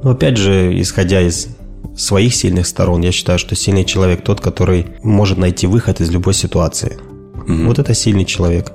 но 0.02 0.10
опять 0.10 0.36
же, 0.36 0.80
исходя 0.80 1.20
из 1.20 1.48
своих 1.96 2.34
сильных 2.34 2.66
сторон, 2.66 3.02
я 3.02 3.12
считаю, 3.12 3.38
что 3.38 3.54
сильный 3.54 3.84
человек 3.84 4.22
тот, 4.22 4.40
который 4.40 4.86
может 5.02 5.38
найти 5.38 5.66
выход 5.66 6.00
из 6.00 6.10
любой 6.10 6.34
ситуации. 6.34 6.98
Угу. 7.34 7.66
Вот 7.66 7.78
это 7.78 7.94
сильный 7.94 8.24
человек. 8.24 8.72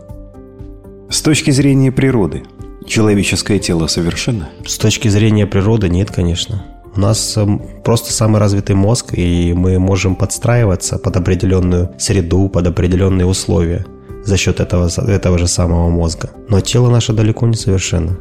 С 1.09 1.21
точки 1.21 1.51
зрения 1.51 1.91
природы, 1.91 2.43
человеческое 2.85 3.59
тело 3.59 3.87
совершенно? 3.87 4.49
С 4.65 4.77
точки 4.77 5.07
зрения 5.07 5.45
природы 5.45 5.87
нет, 5.87 6.09
конечно. 6.11 6.65
У 6.95 6.99
нас 6.99 7.37
просто 7.83 8.11
самый 8.11 8.39
развитый 8.39 8.75
мозг, 8.75 9.13
и 9.13 9.53
мы 9.53 9.77
можем 9.79 10.15
подстраиваться 10.15 10.97
под 10.97 11.15
определенную 11.17 11.91
среду, 11.99 12.49
под 12.49 12.67
определенные 12.67 13.25
условия 13.25 13.85
за 14.23 14.37
счет 14.37 14.59
этого, 14.59 14.89
этого 15.07 15.37
же 15.37 15.47
самого 15.47 15.89
мозга. 15.89 16.31
Но 16.49 16.59
тело 16.61 16.89
наше 16.89 17.13
далеко 17.13 17.45
не 17.45 17.55
совершенно. 17.55 18.17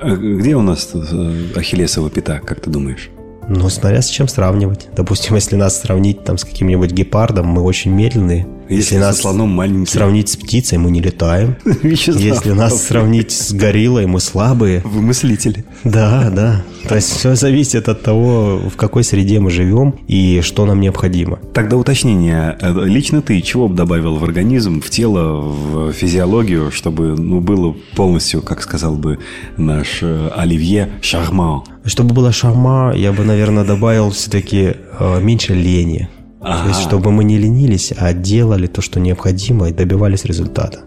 А 0.00 0.14
где 0.14 0.54
у 0.54 0.62
нас 0.62 0.90
э, 0.94 1.32
Ахиллесова 1.56 2.08
пята, 2.10 2.40
как 2.44 2.60
ты 2.60 2.70
думаешь? 2.70 3.10
Ну, 3.48 3.68
смотря 3.68 4.02
с 4.02 4.08
чем 4.08 4.28
сравнивать. 4.28 4.88
Допустим, 4.94 5.34
если 5.34 5.56
нас 5.56 5.80
сравнить 5.80 6.22
там 6.22 6.38
с 6.38 6.44
каким-нибудь 6.44 6.92
гепардом, 6.92 7.46
мы 7.46 7.62
очень 7.62 7.90
медленные. 7.90 8.46
Если, 8.68 8.94
если 8.94 8.96
нас 8.98 9.20
слоном 9.20 9.50
маленький. 9.50 9.90
сравнить 9.90 10.28
с 10.28 10.36
птицей, 10.36 10.78
мы 10.78 10.90
не 10.90 11.00
летаем. 11.00 11.56
Если 11.82 12.52
нас 12.52 12.86
сравнить 12.86 13.32
с 13.32 13.52
гориллой, 13.52 14.06
мы 14.06 14.20
слабые. 14.20 14.82
Вы 14.84 15.00
мыслители. 15.00 15.64
Да, 15.84 16.30
да. 16.30 16.64
То 16.88 16.94
есть 16.94 17.10
все 17.10 17.34
зависит 17.34 17.88
от 17.88 18.02
того, 18.02 18.58
в 18.58 18.76
какой 18.76 19.04
среде 19.04 19.40
мы 19.40 19.50
живем 19.50 19.94
и 20.06 20.40
что 20.42 20.66
нам 20.66 20.80
необходимо. 20.80 21.38
Тогда 21.52 21.76
уточнение. 21.76 22.56
Лично 22.62 23.22
ты 23.22 23.40
чего 23.40 23.68
бы 23.68 23.74
добавил 23.74 24.16
в 24.16 24.24
организм, 24.24 24.80
в 24.80 24.90
тело, 24.90 25.40
в 25.40 25.92
физиологию, 25.92 26.70
чтобы 26.70 27.16
ну, 27.16 27.40
было 27.40 27.74
полностью, 27.96 28.42
как 28.42 28.62
сказал 28.62 28.96
бы 28.96 29.18
наш 29.56 29.98
э, 30.02 30.30
Оливье, 30.36 30.90
шарман? 31.02 31.62
Чтобы 31.84 32.14
было 32.14 32.32
шарма, 32.32 32.92
я 32.94 33.12
бы, 33.12 33.24
наверное, 33.24 33.64
добавил 33.64 34.10
все-таки 34.10 34.74
э, 34.98 35.20
меньше 35.20 35.54
лени. 35.54 36.08
Ага. 36.40 36.62
То 36.62 36.68
есть, 36.68 36.80
чтобы 36.82 37.10
мы 37.10 37.24
не 37.24 37.38
ленились, 37.38 37.92
а 37.96 38.12
делали 38.12 38.66
то, 38.66 38.80
что 38.80 39.00
необходимо, 39.00 39.68
и 39.68 39.72
добивались 39.72 40.24
результата. 40.24 40.80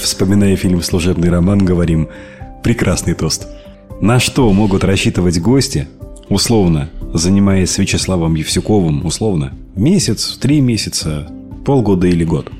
Вспоминая 0.00 0.56
фильм 0.56 0.82
«Служебный 0.82 1.28
роман», 1.28 1.64
говорим 1.64 2.08
«Прекрасный 2.62 3.14
тост». 3.14 3.46
На 4.00 4.20
что 4.20 4.52
могут 4.52 4.84
рассчитывать 4.84 5.40
гости, 5.40 5.88
условно, 6.28 6.90
занимаясь 7.14 7.76
Вячеславом 7.78 8.34
Евсюковым, 8.34 9.04
условно, 9.04 9.52
месяц, 9.74 10.38
три 10.40 10.60
месяца, 10.60 11.28
полгода 11.64 12.06
или 12.06 12.24
год? 12.24 12.50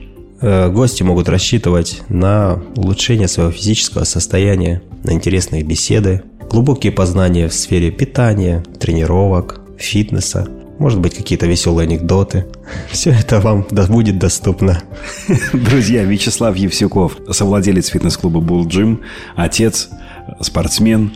Э, 0.41 0.71
гости 0.71 1.03
могут 1.03 1.29
рассчитывать 1.29 2.03
на 2.09 2.62
улучшение 2.77 3.29
своего 3.29 3.53
физического 3.53 4.05
состояния, 4.05 4.83
на 5.05 5.12
интересные 5.12 5.62
беседы, 5.62 6.23
глубокие 6.51 6.93
познания 6.93 7.49
в 7.49 7.55
сфере 7.55 7.91
питания, 7.91 8.62
тренировок, 8.79 9.61
фитнеса, 9.79 10.49
может 10.79 11.01
быть, 11.01 11.15
какие-то 11.15 11.47
веселые 11.47 11.87
анекдоты. 11.87 12.47
Все 12.91 13.11
это 13.11 13.41
вам 13.41 13.67
будет 13.89 14.19
доступно. 14.19 14.83
Друзья, 15.53 16.05
Вячеслав 16.05 16.57
Евсюков, 16.57 17.19
совладелец 17.31 17.89
фитнес-клуба 17.89 18.41
Bull 18.41 18.65
Gym, 18.65 19.01
отец, 19.35 19.89
спортсмен, 20.41 21.12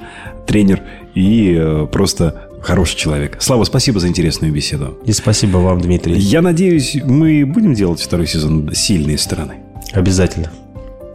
тренер 0.46 0.82
и 1.14 1.56
э, 1.58 1.86
просто 1.90 2.48
хороший 2.62 2.96
человек. 2.96 3.36
Слава, 3.40 3.64
спасибо 3.64 4.00
за 4.00 4.08
интересную 4.08 4.52
беседу. 4.52 4.98
И 5.04 5.12
спасибо 5.12 5.58
вам, 5.58 5.80
Дмитрий. 5.80 6.18
Я 6.18 6.42
надеюсь, 6.42 6.96
мы 7.04 7.44
будем 7.46 7.74
делать 7.74 8.00
второй 8.00 8.26
сезон 8.26 8.70
сильные 8.74 9.18
стороны. 9.18 9.54
Обязательно. 9.92 10.50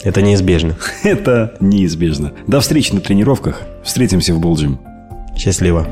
Это 0.04 0.22
неизбежно. 0.22 0.76
Это 1.04 1.56
неизбежно. 1.60 2.34
До 2.48 2.60
встречи 2.60 2.94
на 2.94 3.02
тренировках. 3.02 3.62
Встретимся 3.84 4.34
в 4.34 4.40
Булджим. 4.40 4.80
Счастливо. 5.36 5.88